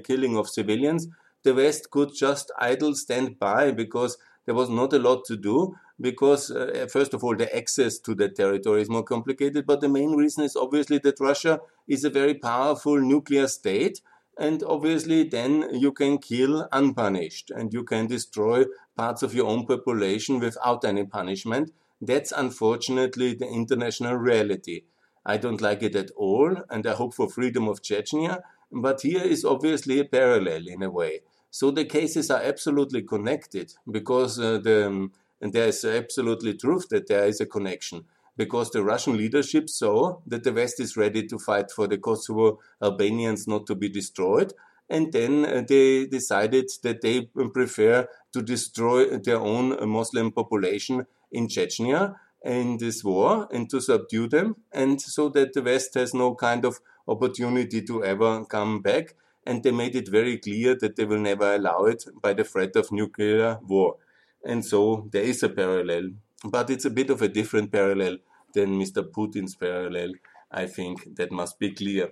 killing 0.04 0.36
of 0.36 0.48
civilians, 0.48 1.06
the 1.44 1.54
West 1.54 1.90
could 1.90 2.14
just 2.14 2.50
idle 2.58 2.94
stand 2.94 3.38
by 3.38 3.70
because 3.70 4.18
there 4.44 4.54
was 4.54 4.68
not 4.68 4.92
a 4.92 4.98
lot 4.98 5.24
to 5.26 5.36
do 5.36 5.76
because, 6.00 6.50
uh, 6.50 6.86
first 6.90 7.14
of 7.14 7.22
all, 7.22 7.36
the 7.36 7.54
access 7.54 7.98
to 8.00 8.14
that 8.16 8.36
territory 8.36 8.82
is 8.82 8.90
more 8.90 9.04
complicated. 9.04 9.66
But 9.66 9.80
the 9.80 9.88
main 9.88 10.12
reason 10.12 10.44
is 10.44 10.56
obviously 10.56 10.98
that 10.98 11.20
Russia 11.20 11.60
is 11.86 12.04
a 12.04 12.10
very 12.10 12.34
powerful 12.34 13.00
nuclear 13.00 13.48
state. 13.48 14.00
And 14.38 14.62
obviously, 14.62 15.24
then 15.24 15.68
you 15.74 15.92
can 15.92 16.18
kill 16.18 16.66
unpunished 16.72 17.50
and 17.50 17.72
you 17.72 17.84
can 17.84 18.06
destroy 18.06 18.64
parts 18.96 19.22
of 19.22 19.34
your 19.34 19.46
own 19.46 19.66
population 19.66 20.40
without 20.40 20.84
any 20.84 21.04
punishment. 21.04 21.72
That's 22.00 22.32
unfortunately 22.32 23.34
the 23.34 23.46
international 23.46 24.16
reality. 24.16 24.82
I 25.24 25.36
don't 25.36 25.60
like 25.60 25.82
it 25.82 25.94
at 25.94 26.10
all, 26.16 26.56
and 26.68 26.86
I 26.86 26.94
hope 26.94 27.14
for 27.14 27.28
freedom 27.28 27.68
of 27.68 27.82
Chechnya. 27.82 28.40
But 28.72 29.02
here 29.02 29.22
is 29.22 29.44
obviously 29.44 30.00
a 30.00 30.04
parallel 30.04 30.66
in 30.66 30.82
a 30.82 30.90
way. 30.90 31.20
So 31.50 31.70
the 31.70 31.84
cases 31.84 32.30
are 32.30 32.42
absolutely 32.42 33.02
connected 33.02 33.74
because 33.88 34.40
uh, 34.40 34.58
the, 34.58 34.86
um, 34.86 35.12
and 35.42 35.52
there 35.52 35.66
is 35.68 35.84
absolutely 35.84 36.54
truth 36.54 36.88
that 36.90 37.08
there 37.08 37.26
is 37.26 37.40
a 37.40 37.46
connection 37.46 38.04
because 38.36 38.70
the 38.70 38.82
Russian 38.82 39.16
leadership 39.16 39.68
saw 39.68 40.20
that 40.26 40.44
the 40.44 40.52
West 40.52 40.80
is 40.80 40.96
ready 40.96 41.26
to 41.26 41.38
fight 41.38 41.70
for 41.70 41.86
the 41.86 41.98
Kosovo 41.98 42.60
Albanians 42.80 43.46
not 43.46 43.66
to 43.66 43.74
be 43.74 43.88
destroyed. 43.88 44.54
And 44.88 45.12
then 45.12 45.44
uh, 45.44 45.62
they 45.66 46.06
decided 46.06 46.70
that 46.82 47.02
they 47.02 47.22
prefer 47.22 48.08
to 48.32 48.42
destroy 48.42 49.18
their 49.18 49.38
own 49.38 49.76
Muslim 49.88 50.32
population 50.32 51.06
in 51.30 51.48
Chechnya 51.48 52.16
in 52.44 52.78
this 52.78 53.04
war 53.04 53.48
and 53.52 53.68
to 53.70 53.80
subdue 53.80 54.28
them, 54.28 54.56
and 54.72 55.00
so 55.00 55.28
that 55.30 55.52
the 55.52 55.62
West 55.62 55.94
has 55.94 56.12
no 56.12 56.34
kind 56.34 56.64
of 56.64 56.80
opportunity 57.06 57.82
to 57.82 58.04
ever 58.04 58.44
come 58.44 58.80
back 58.80 59.14
and 59.46 59.62
they 59.62 59.70
made 59.70 59.96
it 59.96 60.08
very 60.08 60.38
clear 60.38 60.76
that 60.76 60.96
they 60.96 61.04
will 61.04 61.18
never 61.18 61.54
allow 61.54 61.84
it 61.84 62.04
by 62.20 62.32
the 62.32 62.44
threat 62.44 62.76
of 62.76 62.92
nuclear 62.92 63.58
war. 63.66 63.96
And 64.44 64.64
so 64.64 65.08
there 65.12 65.22
is 65.22 65.42
a 65.42 65.48
parallel, 65.48 66.10
but 66.44 66.70
it's 66.70 66.84
a 66.84 66.90
bit 66.90 67.10
of 67.10 67.22
a 67.22 67.28
different 67.28 67.72
parallel 67.72 68.18
than 68.54 68.80
Mr. 68.80 69.02
Putin's 69.02 69.54
parallel. 69.54 70.12
I 70.50 70.66
think 70.66 71.16
that 71.16 71.32
must 71.32 71.58
be 71.58 71.72
clear. 71.72 72.10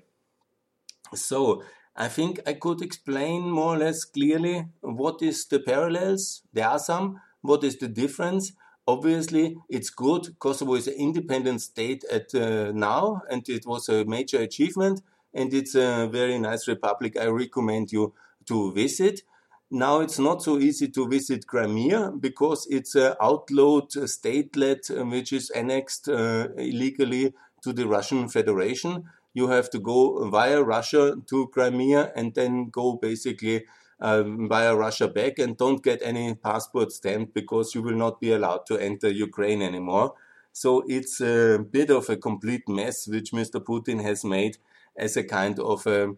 So 1.14 1.62
I 1.96 2.08
think 2.08 2.40
I 2.46 2.54
could 2.54 2.82
explain 2.82 3.50
more 3.50 3.74
or 3.74 3.78
less 3.78 4.04
clearly 4.04 4.66
what 4.80 5.22
is 5.22 5.46
the 5.46 5.60
parallels. 5.60 6.42
There 6.52 6.68
are 6.68 6.78
some. 6.78 7.20
What 7.42 7.64
is 7.64 7.78
the 7.78 7.88
difference? 7.88 8.52
Obviously, 8.86 9.56
it's 9.68 9.90
good. 9.90 10.38
Kosovo 10.38 10.74
is 10.74 10.88
an 10.88 10.94
independent 10.94 11.62
state 11.62 12.04
at 12.10 12.34
uh, 12.34 12.72
now, 12.72 13.22
and 13.30 13.48
it 13.48 13.66
was 13.66 13.88
a 13.88 14.04
major 14.04 14.40
achievement 14.40 15.02
and 15.32 15.52
it's 15.54 15.74
a 15.74 16.08
very 16.10 16.38
nice 16.38 16.66
republic. 16.68 17.16
I 17.16 17.26
recommend 17.26 17.92
you 17.92 18.14
to 18.46 18.72
visit. 18.72 19.22
Now 19.70 20.00
it's 20.00 20.18
not 20.18 20.42
so 20.42 20.58
easy 20.58 20.88
to 20.88 21.06
visit 21.08 21.46
Crimea 21.46 22.10
because 22.18 22.66
it's 22.68 22.96
an 22.96 23.14
outlawed 23.20 23.90
statelet 23.90 24.90
uh, 24.90 25.04
which 25.06 25.32
is 25.32 25.50
annexed 25.50 26.08
uh, 26.08 26.48
illegally 26.56 27.34
to 27.62 27.72
the 27.72 27.86
Russian 27.86 28.28
Federation. 28.28 29.04
You 29.32 29.46
have 29.46 29.70
to 29.70 29.78
go 29.78 30.28
via 30.28 30.60
Russia 30.60 31.14
to 31.28 31.46
Crimea 31.48 32.12
and 32.16 32.34
then 32.34 32.70
go 32.70 32.94
basically 32.94 33.64
um, 34.00 34.48
via 34.48 34.74
Russia 34.74 35.06
back 35.06 35.38
and 35.38 35.56
don't 35.56 35.84
get 35.84 36.00
any 36.02 36.34
passport 36.34 36.90
stamped 36.90 37.32
because 37.32 37.72
you 37.72 37.82
will 37.82 37.94
not 37.94 38.20
be 38.20 38.32
allowed 38.32 38.66
to 38.66 38.76
enter 38.76 39.08
Ukraine 39.08 39.62
anymore. 39.62 40.14
So 40.52 40.82
it's 40.88 41.20
a 41.20 41.58
bit 41.58 41.90
of 41.90 42.08
a 42.10 42.16
complete 42.16 42.68
mess 42.68 43.06
which 43.06 43.30
Mr. 43.30 43.62
Putin 43.62 44.02
has 44.02 44.24
made 44.24 44.58
as 44.96 45.16
a 45.16 45.22
kind 45.22 45.60
of 45.60 45.86
a, 45.86 46.14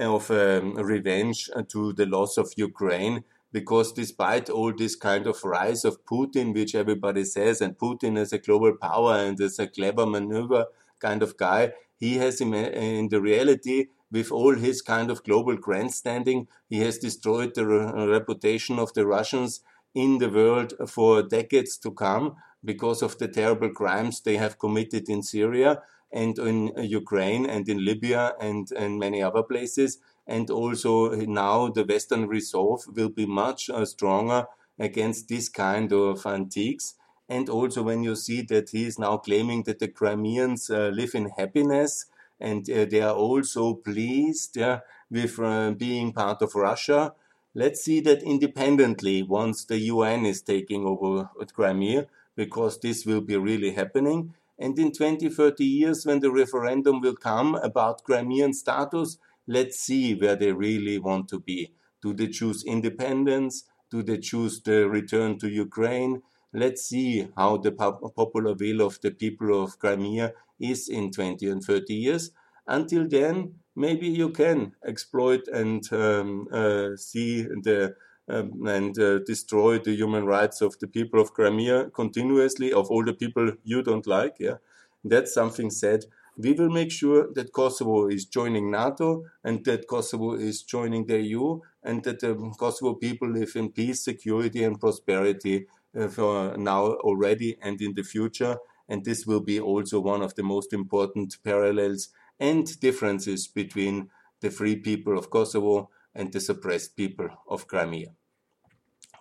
of 0.00 0.30
a 0.30 0.60
revenge 0.60 1.50
uh, 1.54 1.62
to 1.68 1.92
the 1.92 2.06
loss 2.06 2.36
of 2.36 2.52
Ukraine. 2.56 3.24
Because 3.52 3.92
despite 3.92 4.48
all 4.48 4.72
this 4.72 4.94
kind 4.94 5.26
of 5.26 5.42
rise 5.42 5.84
of 5.84 6.04
Putin, 6.04 6.54
which 6.54 6.74
everybody 6.74 7.24
says, 7.24 7.60
and 7.60 7.76
Putin 7.76 8.16
as 8.16 8.32
a 8.32 8.38
global 8.38 8.76
power 8.76 9.16
and 9.16 9.40
as 9.40 9.58
a 9.58 9.66
clever 9.66 10.06
maneuver 10.06 10.66
kind 11.00 11.22
of 11.22 11.36
guy, 11.36 11.72
he 11.98 12.18
has 12.18 12.40
in, 12.40 12.54
uh, 12.54 12.58
in 12.58 13.08
the 13.08 13.20
reality 13.20 13.86
with 14.12 14.30
all 14.32 14.54
his 14.56 14.82
kind 14.82 15.10
of 15.10 15.22
global 15.22 15.56
grandstanding, 15.56 16.48
he 16.68 16.80
has 16.80 16.98
destroyed 16.98 17.54
the 17.54 17.66
re 17.66 18.06
reputation 18.06 18.78
of 18.78 18.92
the 18.94 19.06
Russians 19.06 19.60
in 19.94 20.18
the 20.18 20.28
world 20.28 20.72
for 20.88 21.22
decades 21.22 21.76
to 21.78 21.90
come 21.90 22.36
because 22.64 23.02
of 23.02 23.18
the 23.18 23.28
terrible 23.28 23.70
crimes 23.70 24.20
they 24.20 24.36
have 24.36 24.58
committed 24.58 25.08
in 25.08 25.22
Syria 25.22 25.82
and 26.12 26.38
in 26.38 26.72
Ukraine 26.76 27.46
and 27.46 27.68
in 27.68 27.84
Libya 27.84 28.34
and, 28.40 28.70
and 28.72 28.98
many 28.98 29.22
other 29.22 29.42
places. 29.42 29.98
And 30.26 30.50
also 30.50 31.14
now 31.14 31.68
the 31.68 31.84
Western 31.84 32.26
resolve 32.26 32.84
will 32.94 33.08
be 33.08 33.26
much 33.26 33.70
uh, 33.70 33.84
stronger 33.84 34.46
against 34.78 35.28
this 35.28 35.48
kind 35.48 35.92
of 35.92 36.26
antiques. 36.26 36.94
And 37.28 37.48
also 37.48 37.82
when 37.82 38.02
you 38.02 38.16
see 38.16 38.42
that 38.42 38.70
he 38.70 38.84
is 38.84 38.98
now 38.98 39.18
claiming 39.18 39.64
that 39.64 39.78
the 39.78 39.88
Crimeans 39.88 40.68
uh, 40.70 40.88
live 40.92 41.14
in 41.14 41.30
happiness 41.30 42.06
and 42.40 42.68
uh, 42.70 42.86
they 42.86 43.02
are 43.02 43.14
also 43.14 43.74
pleased 43.74 44.56
yeah, 44.56 44.80
with 45.10 45.38
uh, 45.38 45.72
being 45.72 46.12
part 46.12 46.42
of 46.42 46.54
Russia. 46.54 47.12
Let's 47.54 47.82
see 47.82 48.00
that 48.00 48.22
independently 48.22 49.22
once 49.22 49.64
the 49.64 49.78
UN 49.78 50.24
is 50.24 50.40
taking 50.40 50.84
over 50.86 51.28
Crimea, 51.52 52.06
because 52.36 52.78
this 52.80 53.04
will 53.04 53.20
be 53.20 53.36
really 53.36 53.72
happening. 53.72 54.34
And 54.60 54.78
in 54.78 54.92
20, 54.92 55.30
30 55.30 55.64
years, 55.64 56.04
when 56.04 56.20
the 56.20 56.30
referendum 56.30 57.00
will 57.00 57.16
come 57.16 57.54
about 57.54 58.04
Crimean 58.04 58.52
status, 58.52 59.16
let's 59.46 59.80
see 59.80 60.14
where 60.14 60.36
they 60.36 60.52
really 60.52 60.98
want 60.98 61.28
to 61.30 61.40
be. 61.40 61.72
Do 62.02 62.12
they 62.12 62.28
choose 62.28 62.62
independence? 62.64 63.64
Do 63.90 64.02
they 64.02 64.18
choose 64.18 64.62
the 64.62 64.86
return 64.88 65.38
to 65.38 65.48
Ukraine? 65.48 66.22
Let's 66.52 66.82
see 66.82 67.28
how 67.36 67.56
the 67.56 67.72
popular 67.72 68.54
will 68.54 68.82
of 68.82 69.00
the 69.00 69.12
people 69.12 69.62
of 69.64 69.78
Crimea 69.78 70.34
is 70.60 70.88
in 70.90 71.10
20 71.10 71.48
and 71.48 71.64
30 71.64 71.94
years. 71.94 72.30
Until 72.66 73.08
then, 73.08 73.54
maybe 73.74 74.08
you 74.08 74.28
can 74.28 74.74
exploit 74.86 75.48
and 75.48 75.90
um, 75.92 76.48
uh, 76.52 76.96
see 76.96 77.42
the 77.42 77.94
um, 78.30 78.66
and 78.66 78.98
uh, 78.98 79.18
destroy 79.20 79.78
the 79.78 79.94
human 79.94 80.24
rights 80.24 80.60
of 80.60 80.78
the 80.78 80.86
people 80.86 81.20
of 81.20 81.32
Crimea 81.32 81.90
continuously, 81.90 82.72
of 82.72 82.90
all 82.90 83.04
the 83.04 83.14
people 83.14 83.52
you 83.64 83.82
don't 83.82 84.06
like. 84.06 84.36
Yeah, 84.38 84.56
that's 85.04 85.34
something 85.34 85.70
said. 85.70 86.04
We 86.36 86.52
will 86.52 86.70
make 86.70 86.90
sure 86.90 87.28
that 87.34 87.52
Kosovo 87.52 88.08
is 88.08 88.24
joining 88.24 88.70
NATO 88.70 89.24
and 89.44 89.64
that 89.64 89.86
Kosovo 89.88 90.34
is 90.34 90.62
joining 90.62 91.06
the 91.06 91.20
EU 91.20 91.60
and 91.82 92.02
that 92.04 92.20
the 92.20 92.34
Kosovo 92.58 92.94
people 92.94 93.28
live 93.28 93.52
in 93.56 93.72
peace, 93.72 94.04
security, 94.04 94.64
and 94.64 94.80
prosperity 94.80 95.66
uh, 95.98 96.08
for 96.08 96.56
now 96.56 96.92
already 97.08 97.58
and 97.60 97.80
in 97.82 97.94
the 97.94 98.04
future. 98.04 98.56
And 98.88 99.04
this 99.04 99.26
will 99.26 99.40
be 99.40 99.60
also 99.60 100.00
one 100.00 100.22
of 100.22 100.34
the 100.34 100.42
most 100.42 100.72
important 100.72 101.36
parallels 101.44 102.08
and 102.38 102.80
differences 102.80 103.46
between 103.46 104.08
the 104.40 104.50
free 104.50 104.76
people 104.76 105.18
of 105.18 105.30
Kosovo 105.30 105.90
and 106.14 106.32
the 106.32 106.40
suppressed 106.40 106.96
people 106.96 107.28
of 107.48 107.66
Crimea. 107.66 108.14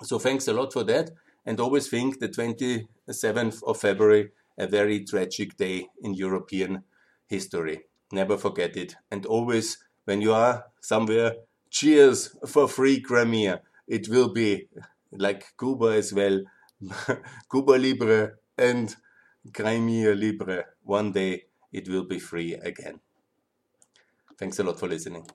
So 0.03 0.19
thanks 0.19 0.47
a 0.47 0.53
lot 0.53 0.73
for 0.73 0.83
that. 0.85 1.11
And 1.45 1.59
always 1.59 1.87
think 1.87 2.19
the 2.19 2.29
27th 2.29 3.63
of 3.63 3.79
February, 3.79 4.31
a 4.57 4.67
very 4.67 5.03
tragic 5.03 5.57
day 5.57 5.87
in 6.01 6.13
European 6.13 6.83
history. 7.27 7.85
Never 8.11 8.37
forget 8.37 8.75
it. 8.75 8.95
And 9.11 9.25
always, 9.25 9.77
when 10.05 10.21
you 10.21 10.33
are 10.33 10.65
somewhere, 10.81 11.35
cheers 11.69 12.35
for 12.47 12.67
free 12.67 12.99
Crimea. 13.01 13.61
It 13.87 14.09
will 14.09 14.29
be 14.29 14.67
like 15.11 15.57
Cuba 15.57 15.87
as 16.01 16.13
well. 16.13 16.41
Cuba 17.51 17.71
Libre 17.73 18.37
and 18.57 18.95
Crimea 19.53 20.13
Libre. 20.15 20.65
One 20.83 21.11
day 21.11 21.45
it 21.71 21.87
will 21.87 22.05
be 22.05 22.19
free 22.19 22.53
again. 22.53 22.99
Thanks 24.37 24.57
a 24.59 24.63
lot 24.63 24.79
for 24.79 24.87
listening. 24.87 25.27